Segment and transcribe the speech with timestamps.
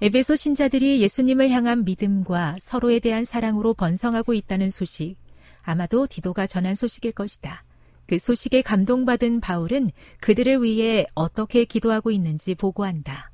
[0.00, 5.16] 에베소 신자들이 예수님을 향한 믿음과 서로에 대한 사랑으로 번성하고 있다는 소식
[5.62, 7.64] 아마도 디도가 전한 소식일 것이다.
[8.06, 13.32] 그 소식에 감동받은 바울은 그들을 위해 어떻게 기도하고 있는지 보고한다.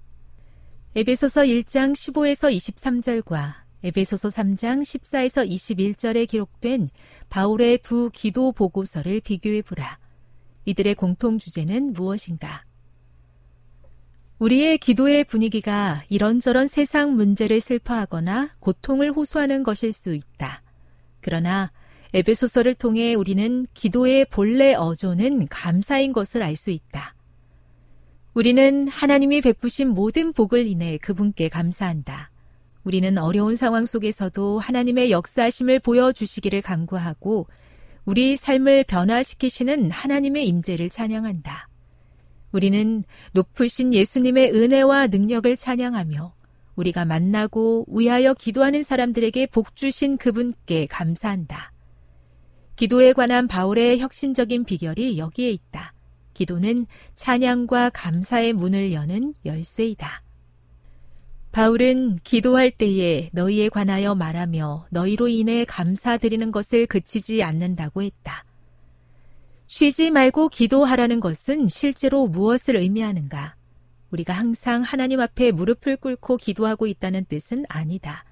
[0.96, 6.88] 에베소서 1장 15에서 23절과 에베소서 3장 14에서 21절에 기록된
[7.28, 9.98] 바울의 두 기도 보고서를 비교해 보라.
[10.64, 12.64] 이들의 공통 주제는 무엇인가?
[14.44, 20.62] 우리의 기도의 분위기가 이런저런 세상 문제를 슬퍼하거나 고통을 호소하는 것일 수 있다.
[21.22, 21.72] 그러나
[22.12, 27.14] 에베소서를 통해 우리는 기도의 본래 어조는 감사인 것을 알 수 있다.
[28.34, 32.30] 우리는 하나님이 베푸신 모든 복을 인해 그분께 감사한다.
[32.82, 37.46] 우리는 어려운 상황 속에서도 하나님의 역사심을 보여주시기를 간구하고
[38.04, 41.68] 우리 삶을 변화시키시는 하나님의 임재를 찬양한다.
[42.54, 46.32] 우리는 높으신 예수님의 은혜와 능력을 찬양하며
[46.76, 51.72] 우리가 만나고 위하여 기도하는 사람들에게 복 주신 그분께 감사한다.
[52.76, 55.94] 기도에 관한 바울의 혁신적인 비결이 여기에 있다.
[56.32, 60.22] 기도는 찬양과 감사의 문을 여는 열쇠이다.
[61.50, 68.44] 바울은 기도할 때에 너희에 관하여 말하며 너희로 인해 감사드리는 것을 그치지 않는다고 했다.
[69.66, 73.56] 쉬지 말고 기도하라는 것은 실제로 무엇을 의미하는가?
[74.10, 78.24] 우리가 항상 하나님 앞에 무릎을 꿇고 기도하고 있다는 뜻은 아니다.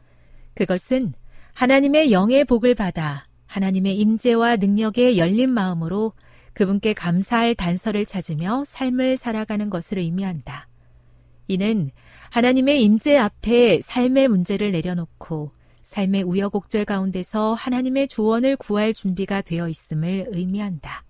[0.54, 1.15] 그것은
[1.54, 6.12] 하나님의 영의 복을 받아 하나님의 임재와 능력에 열린 마음으로
[6.54, 10.69] 그분께 감사할 단서를 찾으며 삶을 살아가는 것을 의미한다.
[11.49, 11.90] 이는
[12.31, 15.50] 하나님의 임재 앞에 삶의 문제를 내려놓고
[15.85, 21.05] 삶의 우여곡절 가운데서 하나님의 조언을 구할 준비가 되어 있음을 의미한다.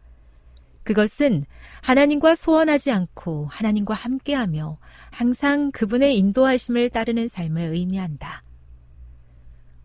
[0.84, 1.44] 그것은
[1.81, 4.79] 하나님과 소원하지 않고 하나님과 함께하며
[5.11, 8.43] 항상 그분의 인도하심을 따르는 삶을 의미한다.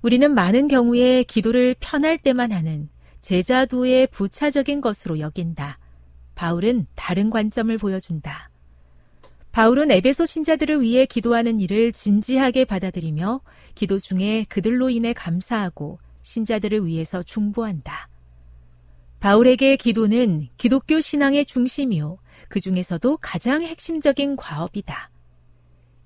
[0.01, 2.89] 우리는 많은 경우에 기도를 편할 때만 하는
[3.21, 5.79] 제자도의 부차적인 것으로 여긴다.
[6.35, 8.49] 바울은 다른 관점을 보여준다.
[9.51, 13.41] 바울은 에베소 신자들을 위해 기도하는 일을 진지하게 받아들이며
[13.73, 18.07] 기도 중에 그들로 인해 감사하고 신자들을 위해서 중보한다.
[19.19, 22.17] 바울에게 기도는 기독교 신앙의 중심이요.
[22.49, 25.09] 그 중에서도 가장 핵심적인 과업이다.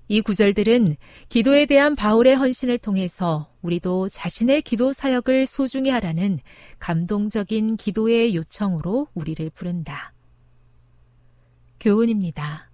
[0.08, 0.96] 이 구절들은
[1.28, 6.40] 기도에 대한 바울의 헌신을 통해서 우리도 자신의 기도 사역을 소중히 하라는
[6.78, 10.12] 감동적인 기도의 요청으로 우리를 부른다.
[11.80, 12.70] 교훈입니다.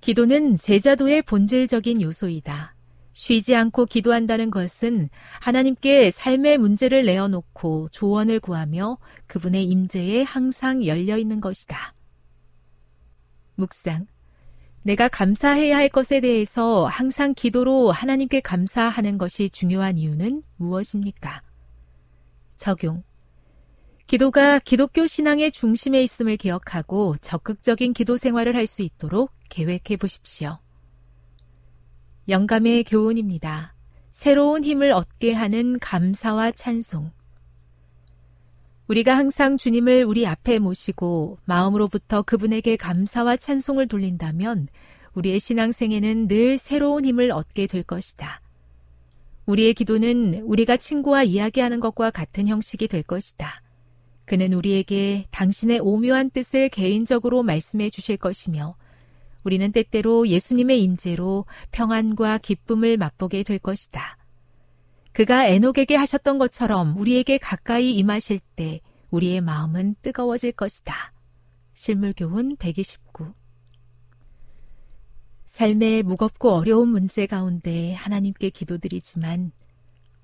[0.00, 2.71] 기도는 제자도의 본질적인 요소이다.
[3.22, 5.08] 쉬지 않고 기도한다는 것은
[5.38, 8.98] 하나님께 삶의 문제를 내어놓고 조언을 구하며
[9.28, 11.94] 그분의 임재에 항상 열려 있는 것이다.
[13.54, 14.08] 묵상.
[14.82, 21.42] 내가 감사해야 할 것에 대해서 항상 기도로 하나님께 감사하는 것이 중요한 이유는 무엇입니까?
[22.58, 23.04] 적용.
[24.08, 30.61] 기도가 기독교 신앙의 중심에 있음을 기억하고 적극적인 기도 생활을 할 수 있도록 계획해 보십시오.
[32.28, 33.74] 영감의 교훈입니다.
[34.12, 37.10] 새로운 힘을 얻게 하는 감사와 찬송.
[38.86, 44.68] 우리가 항상 주님을 우리 앞에 모시고 마음으로부터 그분에게 감사와 찬송을 돌린다면
[45.14, 48.40] 우리의 신앙생에는 늘 새로운 힘을 얻게 될 것이다.
[49.46, 53.62] 우리의 기도는 우리가 친구와 이야기하는 것과 같은 형식이 될 것이다.
[54.26, 58.76] 그는 우리에게 당신의 오묘한 뜻을 개인적으로 말씀해 주실 것이며
[59.44, 64.18] 우리는 때때로 예수님의 임재로 평안과 기쁨을 맛보게 될 것이다.
[65.12, 68.80] 그가 에녹에게 하셨던 것처럼 우리에게 가까이 임하실 때
[69.10, 71.12] 우리의 마음은 뜨거워질 것이다.
[71.74, 73.34] 실물교훈 129
[75.48, 79.52] 삶의 무겁고 어려운 문제 가운데 하나님께 기도드리지만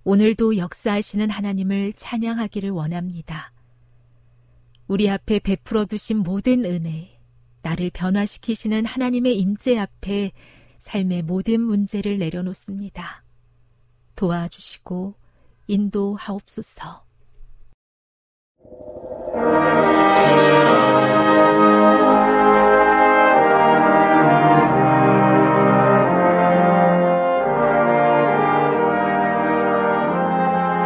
[0.05, 3.53] 오늘도 역사하시는 하나님을 찬양하기를 원합니다.
[4.87, 7.18] 우리 앞에 베풀어 두신 모든 은혜,
[7.69, 10.33] 나를 변화시키시는 하나님의 임재 앞에
[10.81, 13.23] 삶의 모든 문제를 내려놓습니다.
[14.17, 15.15] 도와주시고
[15.67, 17.05] 인도하옵소서.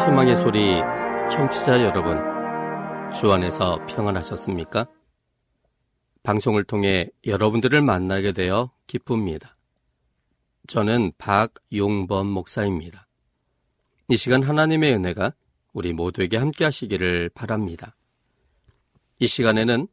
[0.05, 0.81] 희망의 소리
[1.31, 2.19] 청취자 여러분,
[3.13, 4.87] 주 안에서 평안하셨습니까?
[6.23, 9.57] 방송을 통해 여러분들을 만나게 되어 기쁩니다.
[10.69, 13.09] 저는 박용범 목사입니다.
[14.09, 15.35] 이 시간 하나님의 은혜가
[15.73, 17.97] 우리 모두에게 함께 하시기를 바랍니다.
[19.19, 19.89] 이 시간에는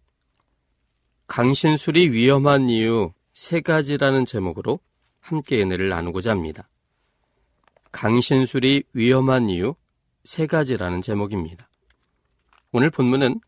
[1.28, 4.80] 강신술이 위험한 이유 세 가지라는 제목으로
[5.20, 6.70] 함께 은혜를 나누고자 합니다.
[7.92, 9.76] 강신술이 위험한 이유
[10.24, 11.70] 세 가지라는 제목입니다.
[12.72, 13.40] 오늘 본문은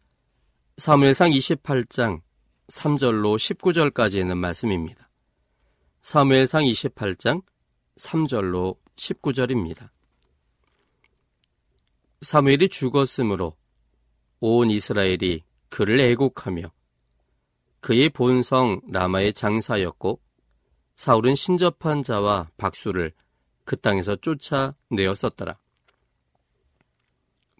[0.77, 2.21] 사무엘상 28장
[2.71, 5.09] 3절로 19절까지 있는 말씀입니다.
[6.01, 7.43] 사무엘상 28장
[7.97, 9.89] 3절로 19절입니다.
[12.21, 13.55] 사무엘이 죽었으므로
[14.39, 16.71] 온 이스라엘이 그를 애곡하며
[17.81, 20.21] 그의 본성 라마의 장사였고
[20.95, 23.11] 사울은 신접한 자와 박수를
[23.65, 25.57] 그 땅에서 쫓아내었었더라.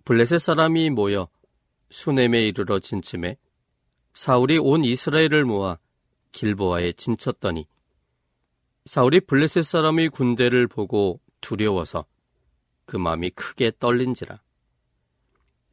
[0.06, 1.28] 블레셋 사람이 모여
[1.90, 3.38] 수넴에 이르러 진침해
[4.14, 5.78] 사울이 온 이스라엘을 모아
[6.32, 7.68] 길보아에 진쳤더니
[8.86, 12.06] 사울이 블레셋 사람의 군대를 보고 두려워서
[12.86, 14.42] 그 마음이 크게 떨린지라.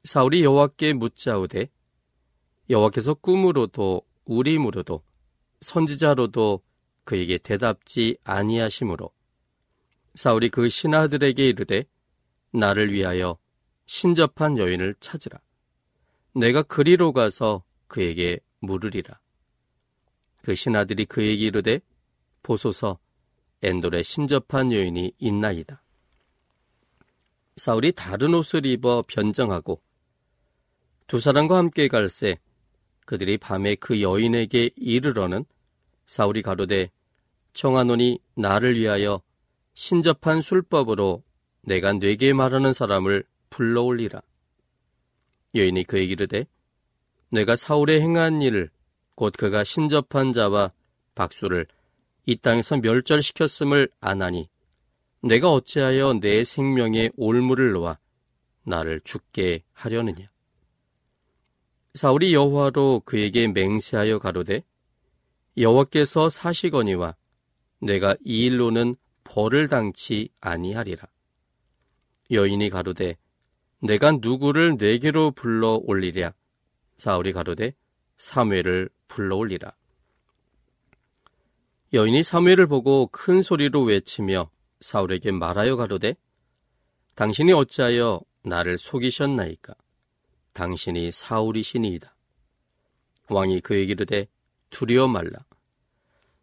[0.05, 1.69] 사울이 여호와께 묻자오되
[2.71, 5.03] 여호와께서 꿈으로도 우림으로도
[5.61, 6.63] 선지자로도
[7.05, 9.11] 그에게 대답지 아니하심으로
[10.15, 11.85] 사울이 그 신하들에게 이르되
[12.53, 13.39] 나를 위하여
[13.87, 15.41] 신접한 여인을 찾으라.
[16.35, 19.19] 내가 그리로 가서 그에게 물으리라.
[20.43, 21.81] 그 신하들이 그에게 이르되
[22.43, 22.99] 보소서
[23.63, 25.83] 엔돌에 신접한 여인이 있나이다.
[27.57, 29.83] 사울이 다른 옷을 입어 변정하고
[31.09, 32.39] 두 사람과 함께 갈새
[33.05, 35.45] 그들이 밤에 그 여인에게 이르러는
[36.07, 36.91] 사울이 가로되
[37.55, 39.23] 청하노니 나를 위하여
[39.75, 41.25] 신접한 술법으로
[41.63, 44.23] 내가 뇌게 말하는 사람을 불러올리라.
[45.55, 46.47] 여인이 그에게 이르되
[47.31, 48.71] 내가 사울의 행한 일을
[49.15, 50.73] 곧 그가 신접한 자와
[51.15, 51.67] 박수를
[52.27, 54.49] 이 땅에서 멸절시켰음을 아나니
[55.23, 57.99] 내가 어찌하여 내 생명에 올무를 놓아
[58.63, 60.31] 나를 죽게 하려느냐.
[61.95, 64.63] 사울이 여호와로 그에게 맹세하여 가로되
[65.57, 67.17] 여호와께서 사시거니와
[67.81, 68.95] 내가 이 일로는
[69.25, 71.07] 벌을 당치 아니하리라.
[72.31, 73.17] 여인이 가로되
[73.81, 76.33] 내가 누구를 내게로 불러 올리랴.
[76.99, 77.75] 사울이 가로되
[78.17, 79.73] 사무엘을 불러올리라.
[81.95, 84.51] 여인이 사무엘을 보고 큰 소리로 외치며
[84.81, 86.15] 사울에게 말하여 가로되
[87.15, 89.75] 당신이 어찌하여 나를 속이셨나이까?
[90.53, 92.15] 당신이 사울이시니이다.
[93.31, 94.29] 왕이 그에게 이르되
[94.71, 95.45] 두려워 말라.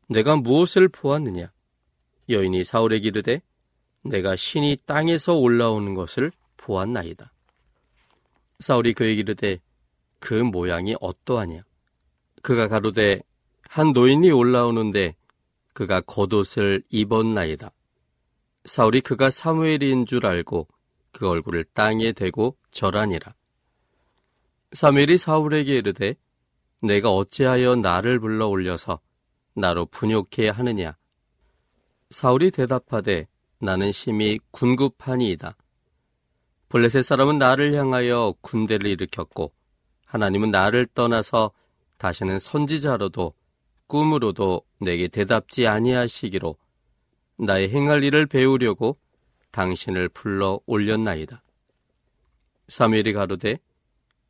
[0.08, 1.52] 내가 무엇을 보았느냐?
[2.30, 3.42] 여인이 사울에게 이르되
[4.04, 7.32] 내가 신이 땅에서 올라오는 것을 보았나이다.
[8.60, 9.60] 사울이 그에게 이르되
[10.25, 11.62] 그 모양이 어떠하냐?
[12.41, 13.22] 그가 가로되
[13.70, 15.15] 한 노인이 올라오는데
[15.75, 17.70] 그가 겉옷을 입었나이다.
[18.65, 20.67] 사울이 그가 사무엘인 줄 알고
[21.12, 23.36] 그 얼굴을 땅에 대고 절하니라.
[24.72, 26.15] 사무엘이 사울에게 이르되
[26.82, 29.00] 내가 어찌하여 나를 불러 올려서
[29.53, 30.98] 나로 분욕해 하느냐?
[32.10, 33.27] 사울이 대답하되
[33.60, 35.55] 나는 심히 군급하니이다.
[36.70, 39.53] 블레셋 사람은 나를 향하여 군대를 일으켰고
[40.06, 41.52] 하나님은 나를 떠나서
[41.98, 43.34] 다시는 선지자로도
[43.88, 46.56] 꿈으로도 내게 대답지 아니하시기로
[47.38, 48.98] 나의 행할 일을 배우려고
[49.52, 51.42] 당신을 불러 올렸나이다.
[52.68, 53.60] 사무엘이 가로되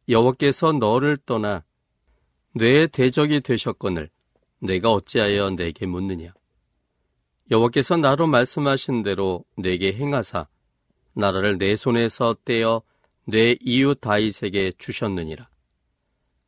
[0.09, 1.63] 여호와께서 너를 떠나
[2.53, 4.09] 뇌의 대적이 되셨거늘
[4.59, 6.33] 내가 어찌하여 내게 묻느냐
[7.51, 10.47] 여호와께서 나로 말씀하신 대로 내게 행하사
[11.13, 12.81] 나라를 내 손에서 떼어
[13.25, 15.47] 내 이웃 다윗에게 주셨느니라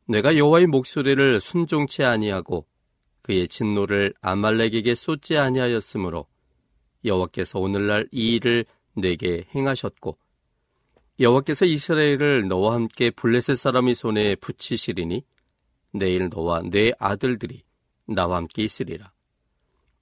[0.08, 2.66] 내가 여호와의 목소리를 순종치 아니하고
[3.20, 6.26] 그의 진노를 아말렉에게 쏟지 아니하였으므로
[7.04, 10.16] 여호와께서 오늘날 이 일을 내게 행하셨고
[11.20, 15.24] 여호와께서 이스라엘을 너와 함께 블레셋 사람의 손에 붙이시리니
[15.92, 17.62] 내일 너와 내 아들들이
[18.06, 19.12] 나와 함께 있으리라.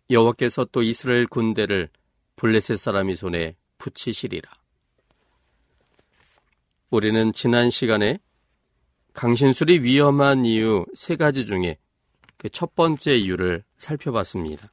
[0.08, 1.88] 여호와께서 또 이스라엘 군대를
[2.36, 4.48] 블레셋 사람의 손에 붙이시리라.
[6.90, 8.20] 우리는 지난 시간에
[9.16, 11.78] 강신술이 위험한 이유 세 가지 중에
[12.36, 14.70] 그 첫 번째 이유를 살펴봤습니다.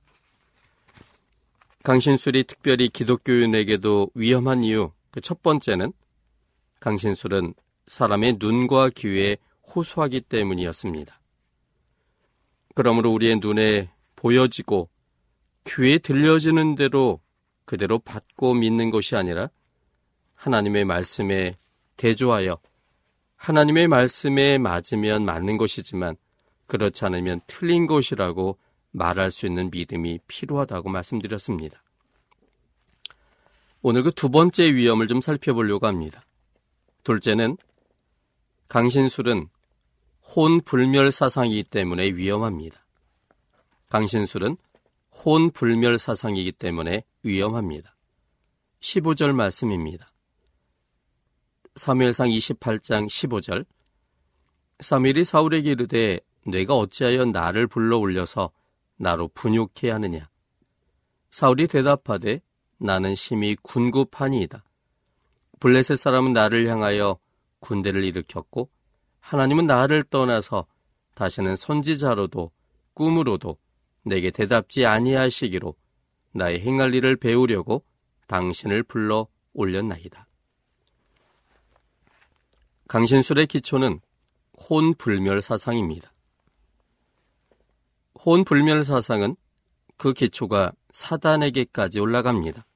[1.85, 5.93] 강신술이 특별히 기독교인에게도 위험한 이유 그 첫 번째는
[6.81, 7.53] 강신술은
[7.87, 9.37] 사람의 눈과 귀에
[9.73, 11.21] 호소하기 때문이었습니다.
[12.75, 14.89] 그러므로 우리의 눈에 보여지고
[15.65, 17.21] 귀에 들려지는 대로
[17.63, 19.49] 그대로 받고 믿는 것이 아니라
[20.35, 21.57] 하나님의 말씀에
[21.95, 22.57] 대조하여
[23.43, 26.15] 하나님의 말씀에 맞으면 맞는 것이지만
[26.65, 28.57] 그렇지 않으면 틀린 것이라고
[28.91, 31.83] 말할 수 있는 믿음이 필요하다고 말씀드렸습니다.
[33.81, 36.21] 오늘 그 두 번째 위험을 좀 살펴보려고 합니다.
[37.03, 37.57] 둘째는
[38.69, 39.49] 강신술은
[40.33, 42.85] 혼불멸 사상이기 때문에 위험합니다.
[43.89, 44.55] 강신술은
[45.25, 47.93] 혼불멸 사상이기 때문에 위험합니다.
[48.79, 50.12] 15절 말씀입니다.
[51.75, 53.65] 사무엘상 28장 15절
[54.79, 58.51] 사무엘이 사울에게 이르되 내가 어찌하여 나를 불러 올려서
[58.97, 60.29] 나로 분욕해 하느냐
[61.31, 62.41] 사울이 대답하되
[62.77, 64.63] 나는 심히 군급하니이다.
[65.59, 67.17] 블레셋 사람은 나를 향하여
[67.59, 68.69] 군대를 일으켰고
[69.19, 70.67] 하나님은 나를 떠나서
[71.15, 72.51] 다시는 선지자로도
[72.93, 73.57] 꿈으로도
[74.03, 75.73] 내게 대답지 아니하시기로
[76.33, 77.83] 나의 행할 일을 배우려고
[78.27, 80.27] 당신을 불러 올렸나이다.
[82.93, 84.01] 강신술의 기초는
[84.69, 86.13] 혼불멸 사상입니다.
[88.23, 89.35] 혼불멸 사상은
[89.97, 92.67] 그 기초가 사단에게까지 올라갑니다.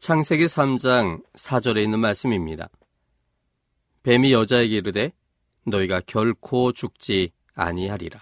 [0.00, 2.68] 창세기 3장 4절에 있는 말씀입니다.
[4.02, 5.12] 뱀이 여자에게 이르되
[5.66, 8.18] 너희가 결코 죽지 아니하리라.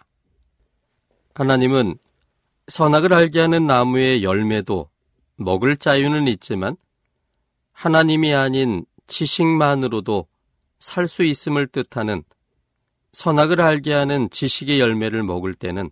[1.35, 1.97] 하나님은
[2.69, 4.91] 선악을 알게 하는 나무의 열매도
[5.37, 6.77] 먹을 자유는 있지만
[7.73, 10.27] 하나님이 아닌 지식만으로도
[10.85, 12.23] 살 수 있음을 뜻하는
[13.15, 15.89] 선악을 알게 하는 지식의 열매를 먹을 때는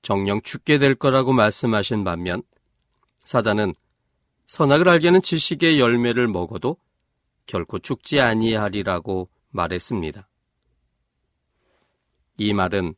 [0.00, 2.42] 정령 죽게 될 거라고 말씀하신 반면
[3.24, 3.74] 사단은
[4.46, 6.78] 선악을 알게 하는 지식의 열매를 먹어도
[7.44, 10.26] 결코 죽지 아니하리라고 말했습니다.
[12.38, 12.94] 이 말은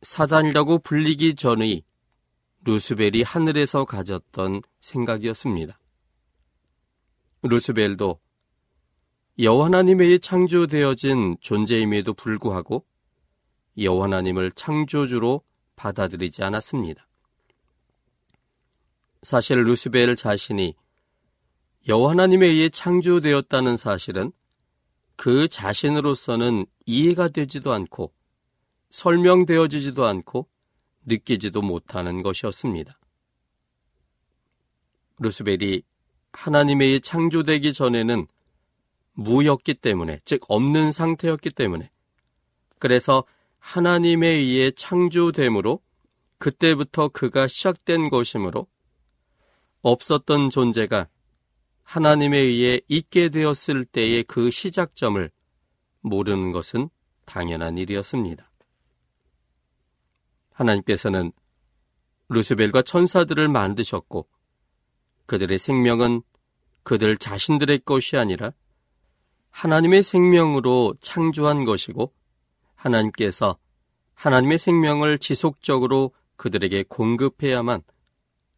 [0.00, 1.82] 사단이라고 불리기 전의
[2.64, 5.78] 루스벨이 하늘에서 가졌던 생각이었습니다.
[7.42, 8.21] 루스벨도
[9.38, 12.84] 여호와 하나님의 창조되어진 존재임에도 불구하고
[13.78, 15.42] 여호와 하나님을 창조주로
[15.74, 17.08] 받아들이지 않았습니다.
[19.22, 20.74] 사실 루스벨 자신이
[21.88, 24.32] 여호와 하나님에 의해 창조되었다는 사실은
[25.16, 28.12] 그 자신으로서는 이해가 되지도 않고
[28.90, 30.46] 설명되어지지도 않고
[31.06, 32.98] 느끼지도 못하는 것이었습니다.
[35.18, 35.82] 루스벨이
[36.32, 38.26] 하나님에 의해 창조되기 전에는
[39.14, 41.90] 무였기 때문에, 즉 없는 상태였기 때문에,
[42.78, 43.24] 그래서
[43.58, 45.80] 하나님에 의해 창조됨으로
[46.38, 48.66] 그때부터 그가 시작된 것이므로
[49.82, 51.08] 없었던 존재가
[51.84, 55.30] 하나님에 의해 있게 되었을 때의 그 시작점을
[56.00, 56.88] 모르는 것은
[57.24, 58.50] 당연한 일이었습니다.
[60.52, 61.32] 하나님께서는
[62.28, 64.26] 루스벨과 천사들을 만드셨고
[65.26, 66.22] 그들의 생명은
[66.82, 68.52] 그들 자신들의 것이 아니라
[69.52, 72.12] 하나님의 생명으로 창조한 것이고
[72.74, 73.56] 하나님께서
[74.14, 77.82] 하나님의 생명을 지속적으로 그들에게 공급해야만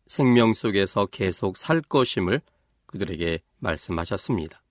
[0.07, 2.41] 생명 속에서 계속 살 것임을
[2.87, 4.63] 그들에게 말씀하셨습니다.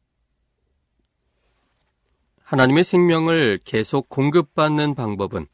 [2.44, 5.48] 하나님의 생명을 계속 공급받는 방법은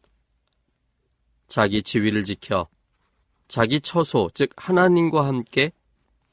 [1.48, 2.68] 자기 지위를 지켜
[3.48, 5.72] 자기 처소, 즉 하나님과 함께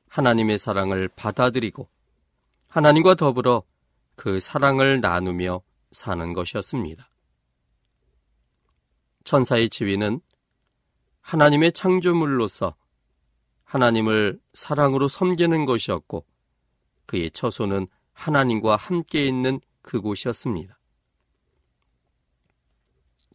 [0.09, 1.89] 하나님의 사랑을 받아들이고
[2.69, 3.63] 하나님과 더불어
[4.17, 7.09] 그 사랑을 나누며 사는 것이었습니다.
[9.25, 10.21] 천사의 지위는
[11.21, 12.75] 하나님의 창조물로서
[13.65, 16.25] 하나님을 사랑으로 섬기는 것이었고
[17.05, 20.79] 그의 처소는 하나님과 함께 있는 그곳이었습니다.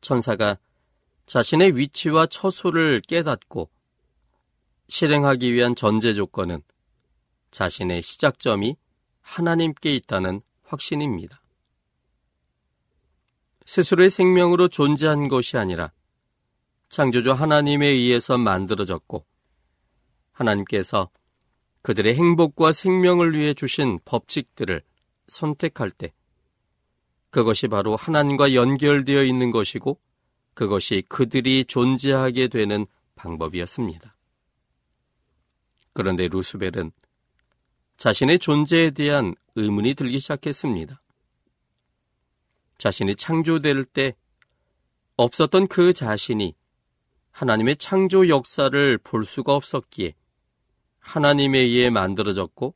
[0.01, 0.57] 천사가
[1.27, 3.69] 자신의 위치와 처소를 깨닫고
[4.89, 6.61] 실행하기 위한 전제 조건은
[7.51, 8.77] 자신의 시작점이
[9.21, 11.41] 하나님께 있다는 확신입니다.
[13.65, 15.91] 스스로의 생명으로 존재한 것이 아니라
[16.89, 19.25] 창조주 하나님에 의해서 만들어졌고
[20.31, 21.09] 하나님께서
[21.81, 24.81] 그들의 행복과 생명을 위해 주신 법칙들을
[25.27, 26.13] 선택할 때
[27.29, 29.99] 그것이 바로 하나님과 연결되어 있는 것이고
[30.53, 32.85] 그것이 그들이 존재하게 되는
[33.15, 34.15] 방법이었습니다.
[35.93, 36.91] 그런데 루스벨은
[37.97, 41.01] 자신의 존재에 대한 의문이 들기 시작했습니다.
[42.77, 44.15] 자신이 창조될 때
[45.17, 46.55] 없었던 그 자신이
[47.31, 50.15] 하나님의 창조 역사를 볼 수가 없었기에
[51.00, 52.75] 하나님에 의해 만들어졌고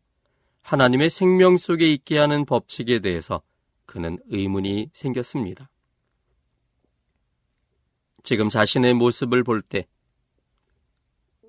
[0.62, 3.42] 하나님의 생명 속에 있게 하는 법칙에 대해서
[3.86, 5.70] 그는 의문이 생겼습니다.
[8.24, 9.88] 지금 자신의 모습을 볼 때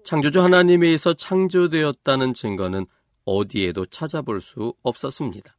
[0.04, 2.86] 창조주 하나님에 의해서 창조되었다는 증거는
[3.26, 5.54] 어디에도 찾아볼 수 없었습니다.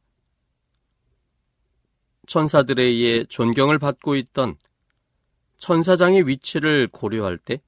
[2.26, 4.56] 천사들에 의해 존경을 받고 있던
[5.58, 7.62] 천사장의 위치를 고려할 때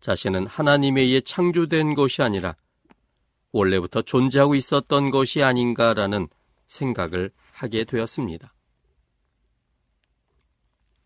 [0.00, 2.56] 자신은 하나님에 의해 창조된 것이 아니라
[3.52, 6.28] 원래부터 존재하고 있었던 것이 아닌가라는
[6.66, 8.54] 생각을 하게 되었습니다.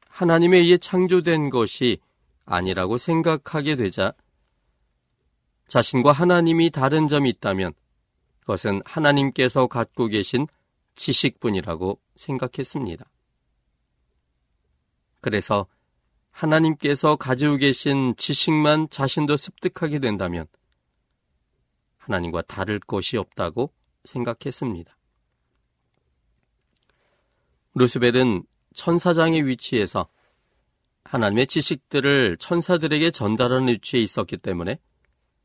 [0.08, 1.98] 하나님에 의해 창조된 것이
[2.44, 4.12] 아니라고 생각하게 되자
[5.68, 7.72] 자신과 하나님이 다른 점이 있다면
[8.44, 10.46] 그것은 하나님께서 갖고 계신
[10.96, 13.04] 지식뿐이라고 생각했습니다.
[15.20, 15.66] 그래서
[16.30, 20.46] 하나님께서 가지고 계신 지식만 자신도 습득하게 된다면
[21.96, 23.72] 하나님과 다를 것이 없다고
[24.04, 24.94] 생각했습니다.
[27.74, 30.08] 루스벨은 천사장의 위치에서
[31.04, 34.78] 하나님의 지식들을 천사들에게 전달하는 위치에 있었기 때문에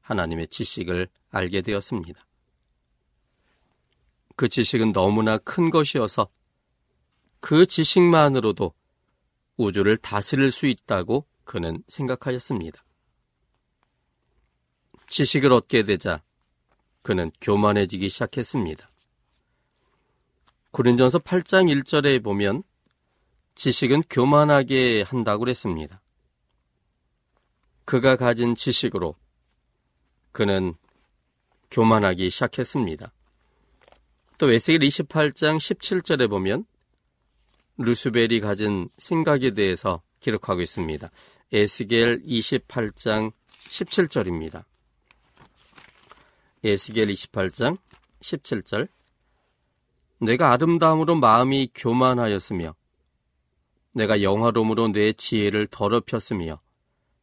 [0.01, 2.28] 하나님의 지식을 알게 되었습니다.
[4.39, 6.29] 그 지식은 너무나 큰 것이어서
[7.41, 8.73] 그 지식만으로도
[9.57, 12.81] 우주를 다스릴 수 있다고 그는 생각하였습니다.
[15.09, 16.23] 지식을 얻게 되자
[17.01, 18.89] 그는 교만해지기 시작했습니다.
[20.71, 22.63] 고린전서 8장 1절에 보면
[23.55, 26.01] 지식은 교만하게 한다고 그랬습니다.
[27.83, 29.17] 그가 가진 지식으로
[30.31, 30.75] 그는
[31.69, 33.11] 교만하기 시작했습니다.
[34.39, 36.65] 또 에스겔 28장 17절에 보면
[37.77, 41.11] 루스벨이 가진 생각에 대해서 기록하고 있습니다.
[41.51, 44.63] 에스겔 28장 17절입니다.
[46.63, 47.77] 에스겔 28장
[48.21, 48.87] 17절
[50.19, 52.75] 내가 아름다움으로 마음이 교만하였으며
[53.93, 56.57] 내가 영화로움으로 내 지혜를 더럽혔으며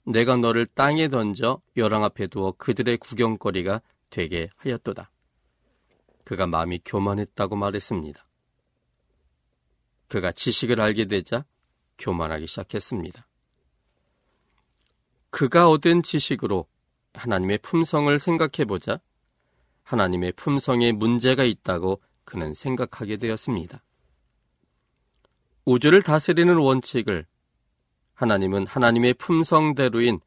[0.04, 5.10] 내가 너를 땅에 던져 벼랑 앞에 두어 그들의 구경거리가 되게 하였도다.
[6.26, 8.26] 그가 마음이 교만했다고 말했습니다.
[10.08, 11.44] 그가 지식을 알게 되자
[11.98, 13.28] 교만하기 시작했습니다.
[15.30, 16.66] 그가 얻은 지식으로
[17.14, 18.98] 하나님의 품성을 생각해 보자
[19.84, 23.84] 하나님의 품성에 문제가 있다고 그는 생각하게 되었습니다.
[25.64, 27.24] 우주를 다스리는 원칙을
[28.14, 30.18] 하나님은 하나님의 품성대로인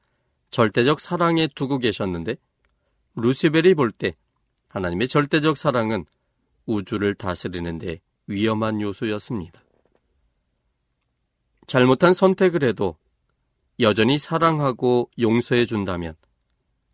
[0.49, 2.37] 절대적 사랑에 두고 계셨는데
[3.15, 4.15] 루시벨이 볼 때
[4.69, 6.05] 하나님의 절대적 사랑은
[6.65, 9.61] 우주를 다스리는데 위험한 요소였습니다.
[11.67, 12.97] 잘못한 선택을 해도
[13.79, 16.15] 여전히 사랑하고 용서해 준다면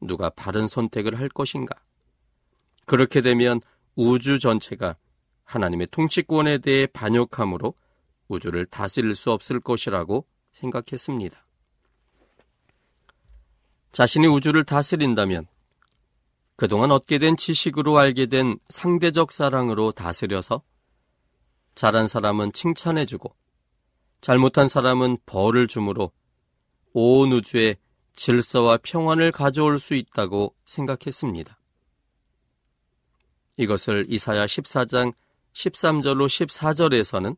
[0.02, 1.76] 누가 바른 선택을 할 것인가?
[2.86, 3.62] 그렇게 되면
[3.96, 4.96] 우주 전체가
[5.44, 7.74] 하나님의 통치권에 대해 반역함으로
[8.28, 11.46] 우주를 다스릴 수 없을 것이라고 생각했습니다.
[13.92, 15.48] 자신이 우주를 다스린다면
[16.56, 20.62] 그동안 얻게 된 지식으로 알게 된 상대적 사랑으로 다스려서
[21.76, 23.36] 잘한 사람은 칭찬해주고
[24.22, 26.12] 잘못한 사람은 벌을 주므로
[26.94, 27.76] 온 우주에
[28.16, 31.60] 질서와 평안을 가져올 수 있다고 생각했습니다.
[33.58, 35.14] 이것을 이사야 14장
[35.54, 37.38] 13절로 14절에서는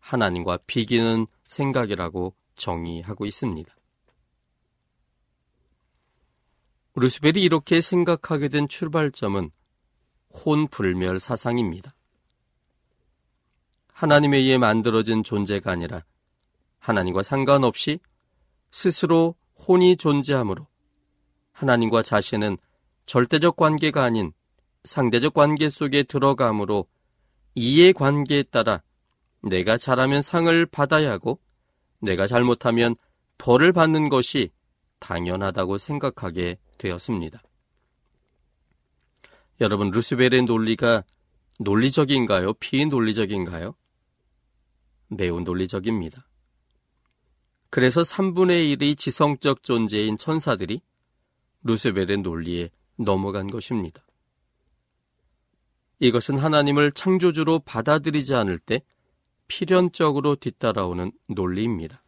[0.00, 3.77] 하나님과 비기는 생각이라고 정의하고 있습니다.
[6.98, 9.50] 루스벨이 이렇게 생각하게 된 출발점은
[10.32, 11.94] 혼불멸 사상입니다.
[13.92, 16.04] 하나님에 의해 만들어진 존재가 아니라
[16.78, 17.98] 하나님과 상관없이
[18.70, 19.34] 스스로
[19.66, 20.66] 혼이 존재하므로
[21.52, 22.58] 하나님과 자신은
[23.06, 24.32] 절대적 관계가 아닌
[24.84, 26.86] 상대적 관계 속에 들어가므로
[27.54, 28.82] 이해 관계에 따라
[29.42, 31.40] 내가 잘하면 상을 받아야 하고
[32.00, 32.94] 내가 잘못하면
[33.38, 34.50] 벌을 받는 것이
[35.00, 37.42] 당연하다고 생각하게 되었습니다.
[39.60, 41.04] 여러분, 루스벨의 논리가
[41.58, 42.54] 논리적인가요?
[42.54, 43.74] 비논리적인가요?
[45.08, 46.26] 매우 논리적입니다.
[47.70, 50.80] 그래서 3분의 1의 지성적 존재인 천사들이
[51.64, 54.04] 루스벨의 논리에 넘어간 것입니다.
[56.00, 58.82] 이것은 하나님을 창조주로 받아들이지 않을 때
[59.48, 62.02] 필연적으로 뒤따라오는 논리입니다.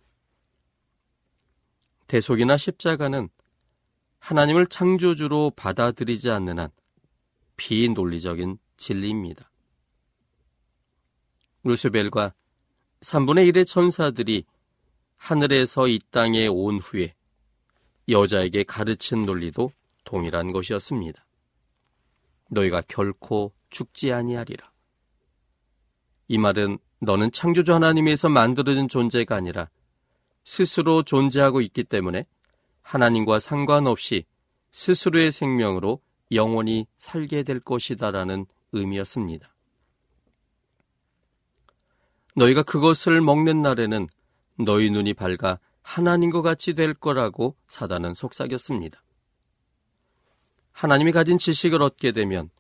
[2.07, 3.29] 대속이나 십자가는
[4.21, 6.71] 하나님을 창조주로 받아들이지 않는 한
[7.57, 9.51] 비논리적인 진리입니다.
[11.65, 12.33] 루스벨과
[13.01, 14.45] 3분의 1의 천사들이
[15.17, 17.15] 하늘에서 이 땅에 온 후에
[18.09, 19.71] 여자에게 가르친 논리도
[20.05, 21.27] 동일한 것이었습니다.
[22.49, 24.71] 너희가 결코 죽지 아니하리라.
[26.29, 29.69] 이 말은 너는 창조주 하나님에서 만들어진 존재가 아니라
[30.45, 32.27] 스스로 존재하고 있기 때문에
[32.90, 34.24] 하나님과 상관없이
[34.72, 36.00] 스스로의 생명으로
[36.33, 39.55] 영원히 살게 될 것이다라는 의미였습니다.
[42.35, 44.09] 너희가 그것을 먹는 날에는
[44.59, 49.00] 너희 눈이 밝아 하나님과 같이 될 거라고 사단은 속삭였습니다.
[50.72, 52.50] 하나님이 가진 지식을 얻게 되면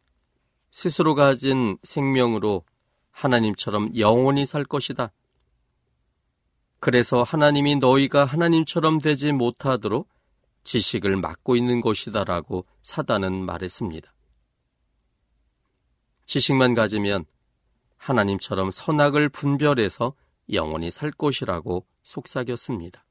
[0.70, 2.62] 스스로 가진 생명으로
[3.10, 5.10] 하나님처럼 영원히 살 것이다.
[6.78, 10.08] 그래서 하나님이 너희가 하나님처럼 되지 못하도록
[10.62, 14.12] 지식을 막고 있는 것이다라고 사단은 말했습니다.
[16.26, 17.24] 지식만 가지면
[17.96, 20.14] 하나님처럼 선악을 분별해서
[20.52, 23.04] 영원히 살 것이라고 속삭였습니다.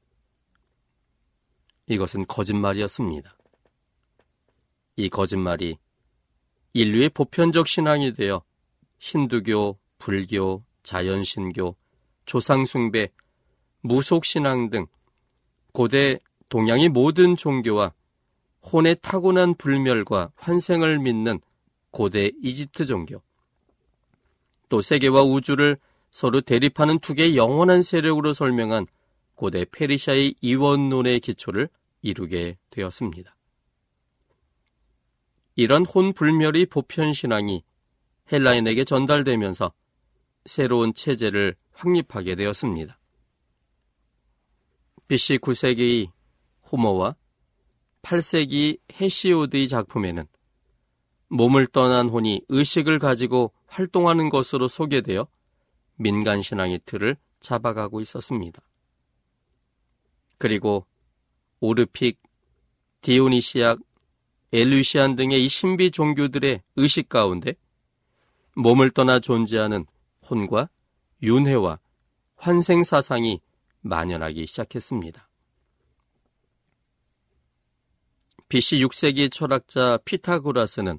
[1.86, 3.36] 이것은 거짓말이었습니다.
[4.96, 5.76] 이 거짓말이
[6.72, 8.42] 인류의 보편적 신앙이 되어
[8.98, 11.76] 힌두교, 불교, 자연신교,
[12.26, 13.08] 조상숭배,
[13.80, 14.86] 무속신앙 등
[15.72, 16.18] 고대
[16.50, 17.94] 동양의 모든 종교와
[18.72, 21.40] 혼의 타고난 불멸과 환생을 믿는
[21.90, 23.22] 고대 이집트 종교,
[24.68, 25.78] 또 세계와 우주를
[26.10, 28.86] 서로 대립하는 두 개의 영원한 세력으로 설명한
[29.34, 31.68] 고대 페르시아의 이원론의 기초를
[32.02, 33.34] 이루게 되었습니다.
[35.54, 37.64] 이런 혼불멸의 보편신앙이
[38.32, 39.72] 헬라인에게 전달되면서
[40.46, 42.98] 새로운 체제를 확립하게 되었습니다.
[45.08, 46.10] BC 9세기의
[46.70, 47.16] 호모와
[48.02, 50.26] 8세기 헤시오드의 작품에는
[51.28, 55.28] 몸을 떠난 혼이 의식을 가지고 활동하는 것으로 소개되어
[55.96, 58.62] 민간 신앙의 틀을 잡아가고 있었습니다.
[60.38, 60.86] 그리고
[61.60, 62.20] 오르픽,
[63.02, 63.78] 디오니시악,
[64.52, 67.54] 엘루시안 등의 이 신비 종교들의 의식 가운데
[68.56, 69.86] 몸을 떠나 존재하는
[70.28, 70.68] 혼과
[71.22, 71.78] 윤회와
[72.36, 73.40] 환생 사상이
[73.82, 75.29] 만연하기 시작했습니다.
[78.50, 80.98] BC 6세기 철학자 피타고라스는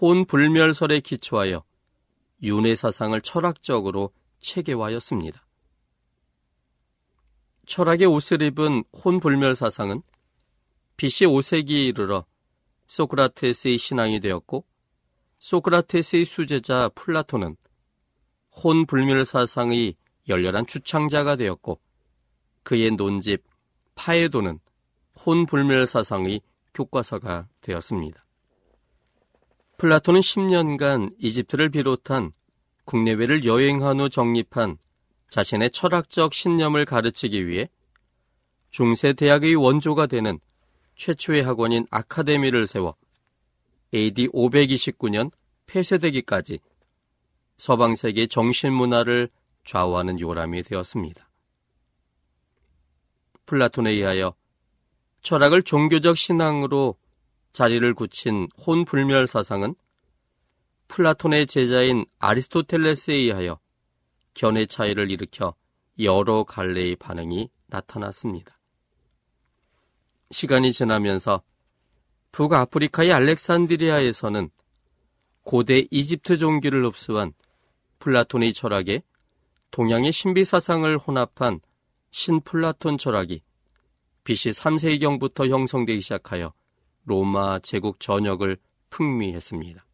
[0.00, 1.62] 혼불멸설에 기초하여
[2.42, 5.46] 윤회 사상을 철학적으로 체계화하였습니다.
[7.66, 10.00] 철학의 옷을 입은 혼불멸 사상은
[10.96, 12.24] BC 5세기에 이르러
[12.86, 14.64] 소크라테스의 신앙이 되었고
[15.40, 17.54] 소크라테스의 수제자 플라톤은
[18.64, 19.94] 혼불멸 사상의
[20.26, 21.78] 열렬한 주창자가 되었고
[22.62, 23.44] 그의 논집
[23.94, 24.58] 파에도는
[25.26, 26.40] 혼불멸 사상의
[26.72, 28.24] 교과서가 되었습니다.
[29.76, 32.32] 플라톤은 10년간 이집트를 비롯한
[32.84, 34.78] 국내외를 여행한 후 정립한
[35.28, 37.68] 자신의 철학적 신념을 가르치기 위해
[38.70, 40.38] 중세 대학의 원조가 되는
[40.96, 42.96] 최초의 학원인 아카데미를 세워
[43.94, 45.30] AD 529년
[45.66, 46.60] 폐쇄되기까지
[47.58, 49.28] 서방 세계 정신 문화를
[49.64, 51.28] 좌우하는 요람이 되었습니다.
[53.46, 54.34] 플라톤에 의하여
[55.22, 56.96] 철학을 종교적 신앙으로
[57.52, 59.74] 자리를 굳힌 혼불멸 사상은
[60.88, 63.58] 플라톤의 제자인 아리스토텔레스에 의하여
[64.34, 65.54] 견해 차이를 일으켜
[66.00, 68.58] 여러 갈래의 반응이 나타났습니다.
[70.30, 71.42] 시간이 지나면서
[72.32, 74.50] 북아프리카의 알렉산드리아에서는
[75.42, 77.32] 고대 이집트 종교를 흡수한
[77.98, 79.02] 플라톤의 철학에
[79.70, 81.60] 동양의 신비 사상을 혼합한
[82.10, 83.42] 신플라톤 철학이
[84.24, 86.52] BC 3세기경부터 형성되기 시작하여
[87.04, 88.58] 로마 제국 전역을
[88.90, 89.84] 풍미했습니다.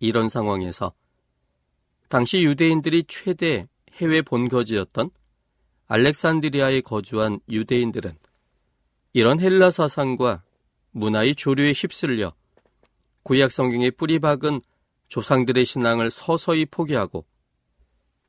[0.00, 0.92] 이런 상황에서
[2.08, 5.10] 당시 유대인들이 최대 해외 본거지였던
[5.86, 8.16] 알렉산드리아에 거주한 유대인들은
[9.12, 10.42] 이런 헬라 사상과
[10.90, 12.34] 문화의 조류에 휩쓸려
[13.22, 14.60] 구약 성경에 뿌리 박은
[15.08, 17.24] 조상들의 신앙을 서서히 포기하고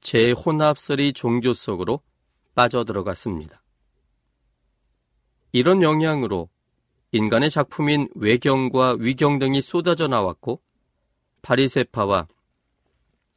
[0.02, 2.02] 재혼합설의 종교 속으로
[2.54, 3.65] 빠져들어갔습니다.
[5.56, 6.50] 이런 영향으로
[7.14, 10.62] 인간의 작품인 외경과 위경 등이 쏟아져 나왔고
[11.44, 12.28] 바리세파와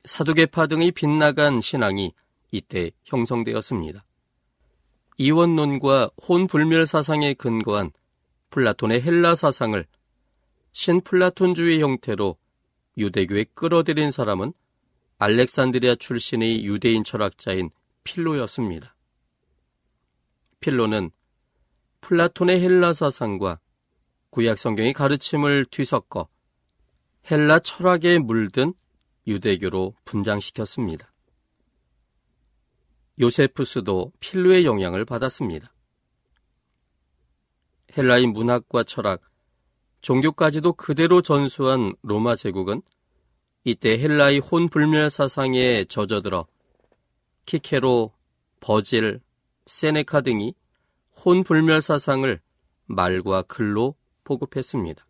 [0.03, 2.13] 사두개파 등의 빗나간 신앙이
[2.51, 4.05] 이때 형성되었습니다.
[5.19, 7.93] 이원론과 혼불멸 사상에 근거한
[8.51, 9.87] 플라톤의 헬라 사상을
[10.73, 12.37] 신플라톤주의 형태로
[12.97, 14.53] 유대교에 끌어들인 사람은
[15.19, 17.71] 알렉산드리아 출신의 유대인 철학자인
[18.03, 18.97] 필로였습니다.
[20.59, 21.13] 필로는
[22.01, 23.61] 플라톤의 헬라 사상과
[24.31, 26.29] 구약 성경의 가르침을 뒤섞어
[27.31, 28.75] 헬라 철학에 물든
[29.27, 31.13] 유대교로 분장시켰습니다.
[33.21, 35.75] 요세푸스도 필로의 영향을 받았습니다.
[37.97, 39.21] 헬라의 문학과 철학,
[40.01, 42.81] 종교까지도 그대로 전수한 로마 제국은
[43.65, 46.47] 이때 헬라의 혼불멸 사상에 젖어들어
[47.45, 48.15] 키케로,
[48.61, 49.21] 버질,
[49.67, 50.55] 세네카 등이
[51.25, 52.41] 혼불멸 사상을
[52.87, 55.07] 말과 글로 보급했습니다.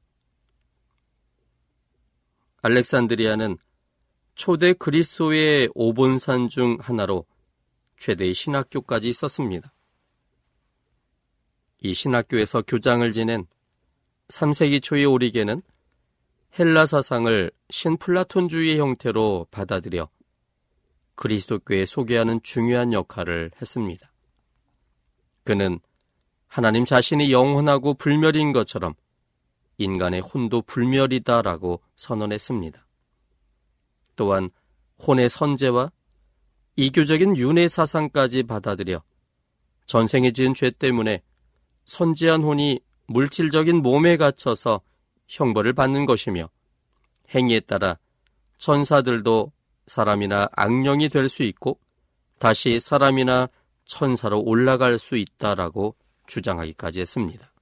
[2.62, 3.59] 알렉산드리아는
[4.35, 7.27] 초대 그리스도의 오본산 중 하나로
[7.99, 9.73] 최대의 신학교까지 있었습니다.
[11.81, 13.47] 이 신학교에서 교장을 지낸
[14.29, 15.62] 3세기 초의 오리게는
[16.59, 20.09] 헬라 사상을 신플라톤주의 형태로 받아들여
[21.14, 24.12] 그리스도교에 소개하는 중요한 역할을 했습니다.
[25.44, 25.81] 그는
[26.49, 28.95] 하나님 자신이 영원하고 불멸인 것처럼
[29.77, 32.85] 인간의 혼도 불멸이다라고 선언했습니다.
[34.17, 34.51] 또한
[35.07, 35.93] 혼의 선제와
[36.77, 39.03] 이교적인 윤회 사상까지 받아들여
[39.87, 41.23] 전생에 지은 죄 때문에
[41.85, 44.81] 선지한 혼이 물질적인 몸에 갇혀서
[45.29, 46.51] 형벌을 받는 것이며
[47.35, 47.99] 행위에 따라
[48.59, 49.53] 천사들도
[49.87, 51.79] 사람이나 악령이 될 수 있고
[52.39, 53.49] 다시 사람이나
[53.85, 55.95] 천사로 올라갈 수 있다라고
[56.29, 57.53] 주장하기까지 했습니다.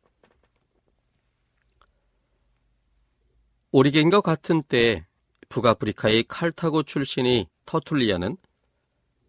[3.73, 5.07] 오리겐과 같은 때
[5.49, 8.37] 북아프리카의 칼타고 출신의 터툴리아는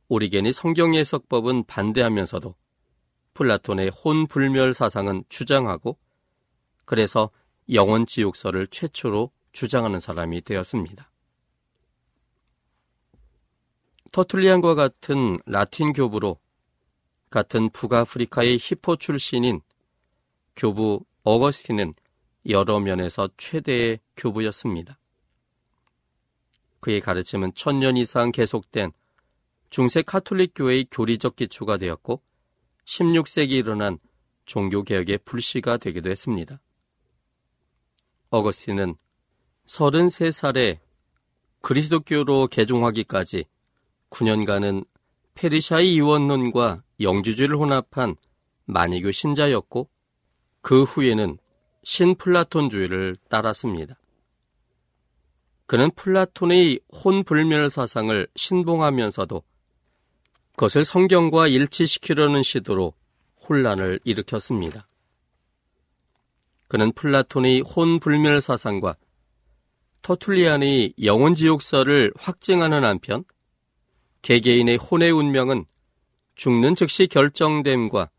[0.09, 2.55] 오리겐이 성경 해석법은 반대하면서도
[3.33, 5.97] 플라톤의 혼불멸 사상은 주장하고
[6.85, 7.29] 그래서
[7.71, 11.11] 영원 지옥설을 최초로 주장하는 사람이 되었습니다.
[14.11, 16.39] 터툴리안과 같은 라틴 교부로
[17.37, 19.61] 같은 북아프리카의 히포 출신인
[20.55, 21.93] 교부 어거스틴은
[22.49, 24.97] 여러 면에서 최대의 교부였습니다.
[26.79, 28.91] 그의 가르침은 천년 이상 계속된
[29.69, 32.23] 중세 카톨릭 교회의 교리적 기초가 되었고
[32.85, 33.99] 16세기 일어난
[34.47, 36.59] 종교개혁의 불씨가 되기도 했습니다.
[38.31, 38.95] 어거스틴은
[39.67, 40.79] 33살에
[41.61, 43.45] 그리스도교로 개종하기까지
[44.09, 44.87] 9년간은
[45.35, 48.15] 페르시아의 이원론과 영주주의를 혼합한
[48.65, 49.89] 만이교 신자였고
[50.61, 51.37] 그 후에는
[51.83, 53.97] 신플라톤주의를 따랐습니다.
[55.65, 59.43] 그는 플라톤의 혼불멸 사상을 신봉하면서도
[60.51, 62.93] 그것을 성경과 일치시키려는 시도로
[63.47, 64.87] 혼란을 일으켰습니다.
[66.67, 68.95] 그는 플라톤의 혼불멸 사상과
[70.01, 73.23] 터툴리안의 영혼지옥설을 확증하는 한편
[74.21, 75.65] 개개인의 혼의 운명은
[76.37, 78.09] 죽는 즉시 결정됨과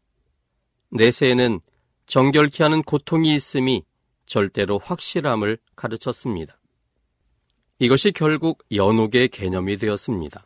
[0.90, 1.60] 내세에는
[2.06, 3.84] 정결케 하는 고통이 있음이
[4.26, 6.60] 절대로 확실함을 가르쳤습니다.
[7.78, 10.44] 이것이 결국 연옥의 개념이 되었습니다.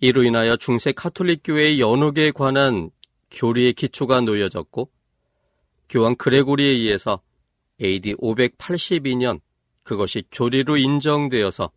[0.00, 2.90] 이로 인하여 중세 카톨릭 교회의 연옥에 관한
[3.30, 4.90] 교리의 기초가 놓여졌고
[5.88, 7.22] 교황 그레고리에 의해서
[7.80, 9.40] AD 582년
[9.84, 11.70] 그것이 교리로 인정되어서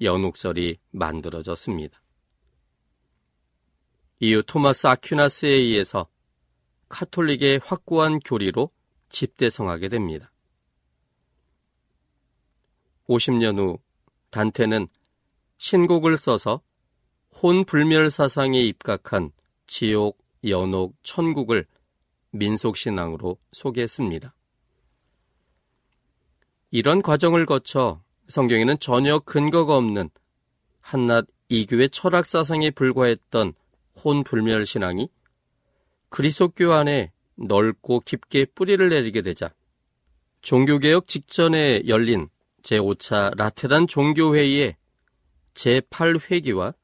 [0.00, 2.00] 연옥설이 만들어졌습니다.
[4.20, 6.06] 이후 토마스 아퀴나스에 의해서
[6.90, 8.70] 카톨릭의 확고한 교리로
[9.08, 10.30] 집대성하게 됩니다.
[13.08, 13.78] 50년 후
[14.30, 14.88] 단테는
[15.56, 16.60] 신곡을 써서
[17.42, 19.32] 혼불멸 사상에 입각한
[19.66, 21.66] 지옥, 연옥, 천국을
[22.32, 24.34] 민속신앙으로 소개했습니다.
[26.72, 30.10] 이런 과정을 거쳐 성경에는 전혀 근거가 없는
[30.80, 33.54] 한낱 이교의 철학 사상에 불과했던
[34.04, 35.08] 혼불멸 신앙이
[36.08, 39.52] 그리스도교 안에 넓고 깊게 뿌리를 내리게 되자
[40.42, 42.28] 종교개혁 직전에 열린
[42.62, 44.76] 제5차 라테란 종교회의의
[45.54, 46.74] 제8회기와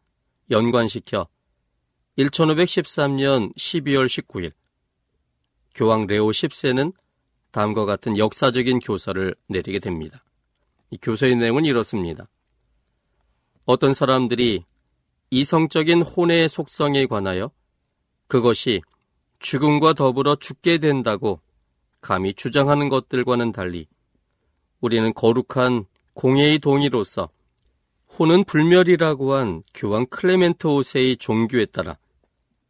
[0.51, 1.29] 연관시켜
[2.19, 4.53] 1513년 12월 19일
[5.75, 6.95] 교황 레오 10세는
[7.51, 10.25] 다음과 같은 역사적인 교서를 내리게 됩니다.
[10.91, 12.27] 이 교서의 내용은 이렇습니다.
[13.65, 14.65] 어떤 사람들이
[15.37, 17.51] 이성적인 혼의 속성에 관하여
[18.27, 18.81] 그것이
[19.39, 21.43] 죽음과 더불어 죽게 된다고
[22.01, 23.87] 감히 주장하는 것들과는 달리
[24.81, 27.29] 우리는 거룩한 공예의 동의로서
[28.19, 31.99] 혼은 불멸이라고 한 교황 클레멘트 5세의 종교에 따라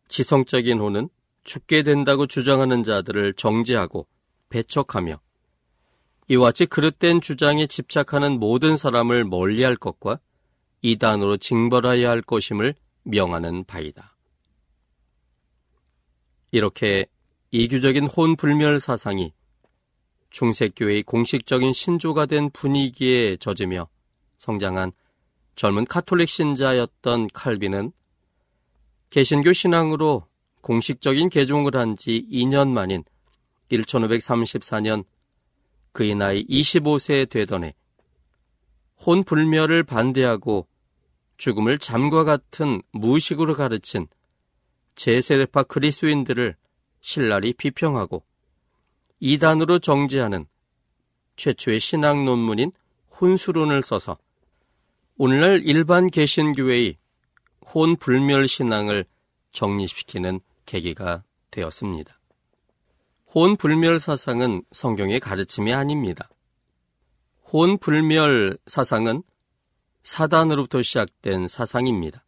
[0.08, 1.08] 지성적인 혼은
[1.44, 4.08] 죽게 된다고 주장하는 자들을 정죄하고
[4.48, 5.20] 배척하며
[6.26, 10.18] 이와 같이 그릇된 주장에 집착하는 모든 사람을 멀리할 것과
[10.82, 14.16] 이단으로 징벌하여야 할 것임을 명하는 바이다.
[16.50, 17.06] 이렇게
[17.50, 19.32] 이규적인 혼불멸 사상이
[20.30, 23.88] 중세교회의 공식적인 신조가 된 분위기에 젖으며
[24.38, 24.92] 성장한
[25.54, 27.92] 젊은 카톨릭 신자였던 칼빈은
[29.10, 30.26] 개신교 신앙으로
[30.60, 33.04] 공식적인 개종을 한 지 2년 만인
[33.70, 35.04] 1534년
[35.92, 37.74] 그의 나이 25세 되던 해
[39.04, 40.66] 혼불멸을 반대하고
[41.36, 44.06] 죽음을 잠과 같은 무의식으로 가르친
[44.94, 46.56] 제세례파 그리스인들을
[47.00, 48.24] 신랄히 비평하고
[49.20, 50.46] 이단으로 정죄하는
[51.36, 52.72] 최초의 신학 논문인
[53.20, 54.18] 혼수론을 써서
[55.18, 56.96] 오늘날 일반 개신교회의
[57.74, 59.04] 혼불멸 신앙을
[59.52, 62.18] 정립시키는 계기가 되었습니다.
[63.34, 66.28] 혼불멸 사상은 성경의 가르침이 아닙니다.
[67.52, 69.22] 혼불멸 사상은
[70.02, 72.24] 사단으로부터 시작된 사상입니다.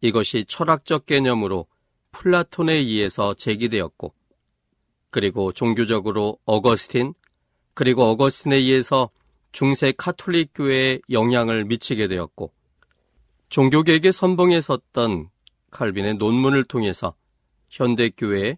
[0.00, 1.66] 이것이 철학적 개념으로
[2.12, 4.14] 플라톤에 의해서 제기되었고,
[5.10, 7.12] 그리고 종교적으로 어거스틴,
[7.74, 9.10] 그리고 어거스틴에 의해서
[9.52, 12.52] 중세 카톨릭 교회에 영향을 미치게 되었고,
[13.50, 15.28] 종교계에게 선봉에 섰던
[15.70, 17.14] 칼빈의 논문을 통해서
[17.68, 18.56] 현대교회의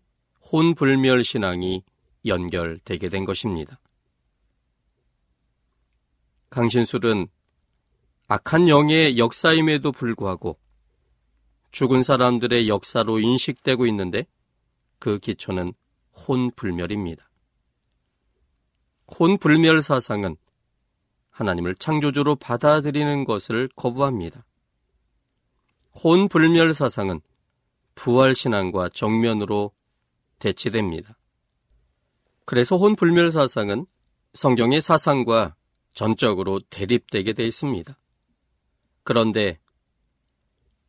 [0.52, 1.82] 혼불멸 신앙이
[2.26, 3.79] 연결되게 된 것입니다.
[6.50, 7.28] 강신술은
[8.26, 10.58] 악한 영의 역사임에도 불구하고
[11.70, 14.26] 죽은 사람들의 역사로 인식되고 있는데
[14.98, 15.72] 그 기초는
[16.28, 17.28] 혼불멸입니다.
[19.18, 20.36] 혼불멸 사상은
[21.30, 24.44] 하나님을 창조주로 받아들이는 것을 거부합니다.
[26.04, 27.20] 혼불멸 사상은
[27.94, 29.72] 부활신앙과 정면으로
[30.38, 31.16] 대치됩니다.
[32.44, 33.86] 그래서 혼불멸 사상은
[34.34, 35.56] 성경의 사상과
[36.00, 37.94] 전적으로 대립되게 되어 있습니다.
[39.02, 39.58] 그런데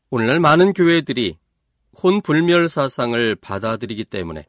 [0.10, 1.38] 오늘날 많은 교회들이
[2.02, 4.48] 혼불멸 사상을 받아들이기 때문에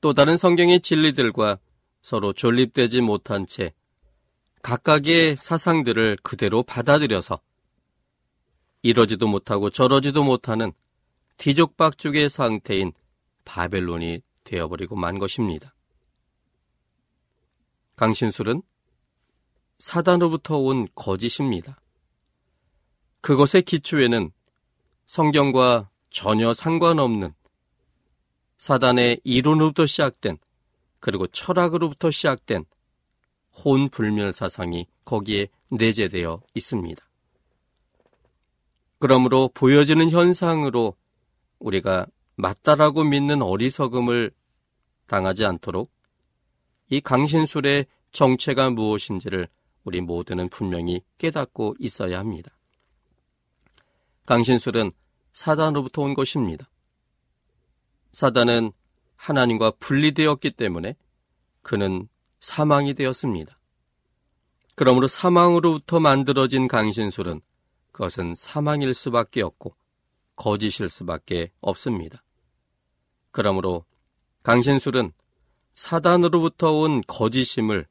[0.00, 1.60] 또 다른 성경의 진리들과
[2.02, 3.72] 서로 존립되지 못한 채
[4.62, 7.40] 각각의 사상들을 그대로 받아들여서
[8.82, 10.72] 이러지도 못하고 저러지도 못하는
[11.36, 12.90] 뒤죽박죽의 상태인
[13.44, 15.76] 바벨론이 되어버리고 만 것입니다.
[17.94, 18.62] 강신술은
[19.84, 21.78] 사단으로부터 온 거짓입니다.
[23.20, 24.32] 그것의 기초에는
[25.04, 27.34] 성경과 전혀 상관없는
[28.56, 30.38] 사단의 이론으로부터 시작된
[31.00, 32.64] 그리고 철학으로부터 시작된
[33.62, 37.06] 혼불멸 사상이 거기에 내재되어 있습니다.
[38.98, 40.96] 그러므로 보여지는 현상으로
[41.58, 42.06] 우리가
[42.36, 44.30] 맞다라고 믿는 어리석음을
[45.08, 45.92] 당하지 않도록
[46.88, 49.48] 이 강신술의 정체가 무엇인지를
[49.84, 52.50] 우리 모두는 분명히 깨닫고 있어야 합니다.
[54.26, 54.92] 강신술은
[55.32, 56.68] 사단으로부터 온 것입니다.
[58.12, 58.72] 사단은
[59.16, 60.96] 하나님과 분리되었기 때문에
[61.62, 62.08] 그는
[62.40, 63.58] 사망이 되었습니다.
[64.76, 67.40] 그러므로 사망으로부터 만들어진 강신술은
[67.92, 69.76] 그것은 사망일 수밖에 없고
[70.36, 72.24] 거짓일 수밖에 없습니다.
[73.30, 73.84] 그러므로
[74.42, 75.12] 강신술은
[75.74, 77.86] 사단으로부터 온 거짓임을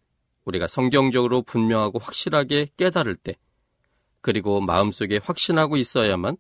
[0.46, 3.36] 우리가 성경적으로 분명하고 확실하게 깨달을 때,
[4.22, 6.38] 그리고 마음속에 확신하고 있어야만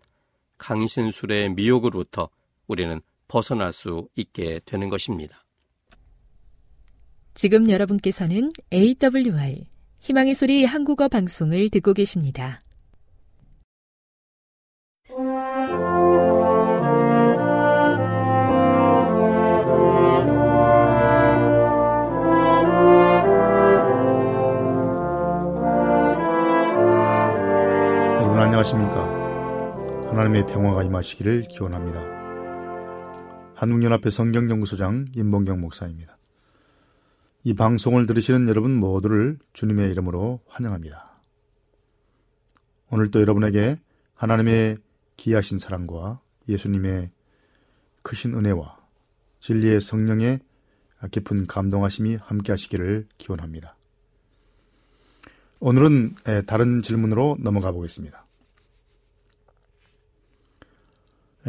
[0.57, 2.29] 강신술의 미혹으로부터
[2.67, 5.43] 우리는 벗어날 수 있게 되는 것입니다.
[7.33, 9.65] 지금 여러분께서는 AWR
[9.99, 12.61] 희망의 소리 한국어 방송을 듣고 계십니다.
[28.63, 30.09] 안녕하십니까?
[30.09, 32.01] 하나님의 평화가 임하시기를 기원합니다.
[33.55, 36.17] 한국연합회 성경연구소장 임봉경 목사입니다.
[37.43, 41.11] 이 방송을 들으시는 여러분 모두를 주님의 이름으로 환영합니다.
[42.89, 43.81] 오늘도 여러분에게
[44.15, 44.77] 하나님의
[45.17, 47.11] 기하신 사랑과 예수님의
[48.01, 48.77] 크신 은혜와
[49.41, 50.39] 진리의 성령의
[51.11, 53.75] 깊은 감동하심이 함께 하시기를 기원합니다.
[55.59, 58.23] 오늘은 다른 질문으로 넘어가 보겠습니다.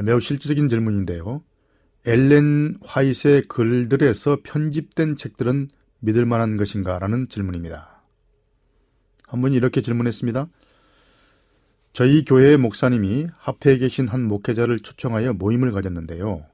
[0.03, 1.43] 매우 실질적인 질문인데요.
[2.07, 5.69] 엘렌 화이트의 글들에서 편집된 책들은
[6.01, 6.99] 믿을 만한 것인가?
[6.99, 8.03] 라는 질문입니다.
[9.27, 10.49] 한 분이 이렇게 질문했습니다.
[11.93, 16.45] 저희 교회의 목사님이 합회에 계신 한 목회자를 초청하여 모임을 가졌는데요.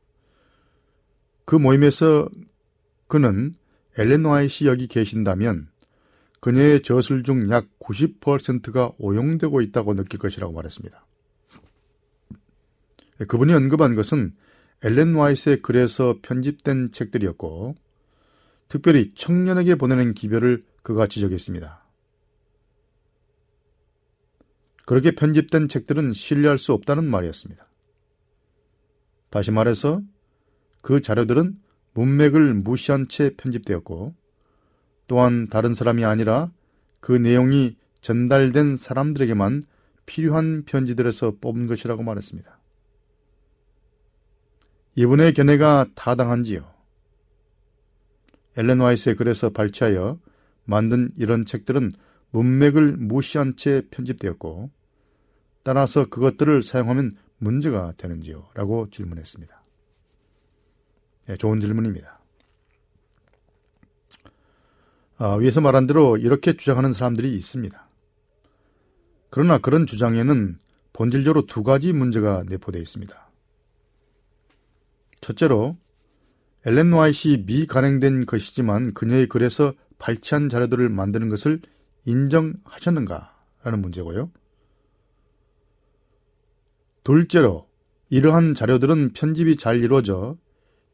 [1.46, 2.28] 그 모임에서
[3.08, 3.54] 그는
[3.98, 5.68] 엘렌 화이트 여기 계신다면
[6.40, 11.04] 그녀의 저술 중 약 90%가 오용되고 있다고 느낄 것이라고 말했습니다.
[13.28, 14.34] 그분이 언급한 것은
[14.82, 17.74] 엘렌 와이스의 글에서 편집된 책들이었고,
[18.68, 21.84] 특별히 청년에게 보내는 기별을 그가 지적했습니다.
[24.86, 27.66] 그렇게 편집된 책들은 신뢰할 수 없다는 말이었습니다.
[29.28, 30.02] 다시 말해서
[30.80, 31.60] 그 자료들은
[31.94, 34.14] 문맥을 무시한 채 편집되었고,
[35.06, 36.50] 또한 다른 사람이 아니라
[37.00, 39.64] 그 내용이 전달된 사람들에게만
[40.06, 42.59] 필요한 편지들에서 뽑은 것이라고 말했습니다.
[44.94, 46.68] 이분의 견해가 타당한지요?
[48.56, 50.18] 엘렌 와이스의 글에서 발췌하여
[50.64, 51.92] 만든 이런 책들은
[52.30, 54.70] 문맥을 무시한 채 편집되었고
[55.62, 58.48] 따라서 그것들을 사용하면 문제가 되는지요?
[58.54, 59.62] 라고 질문했습니다.
[61.26, 62.20] 네, 좋은 질문입니다.
[65.16, 67.88] 아, 위에서 말한 대로 이렇게 주장하는 사람들이 있습니다.
[69.28, 70.58] 그러나 그런 주장에는
[70.92, 73.29] 본질적으로 두 가지 문제가 내포되어 있습니다.
[75.20, 75.76] 첫째로
[76.66, 81.60] 엘렌 와이시 미간행된 것이지만 그녀의 글에서 발췌한 자료들을 만드는 것을
[82.04, 83.36] 인정하셨는가?
[83.62, 84.30] 라는 문제고요.
[87.04, 87.66] 둘째로
[88.08, 90.36] 이러한 자료들은 편집이 잘 이루어져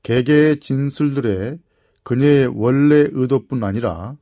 [0.02, 1.58] 개개의 진술들의
[2.02, 4.16] 그녀의 원래 의도뿐 아니라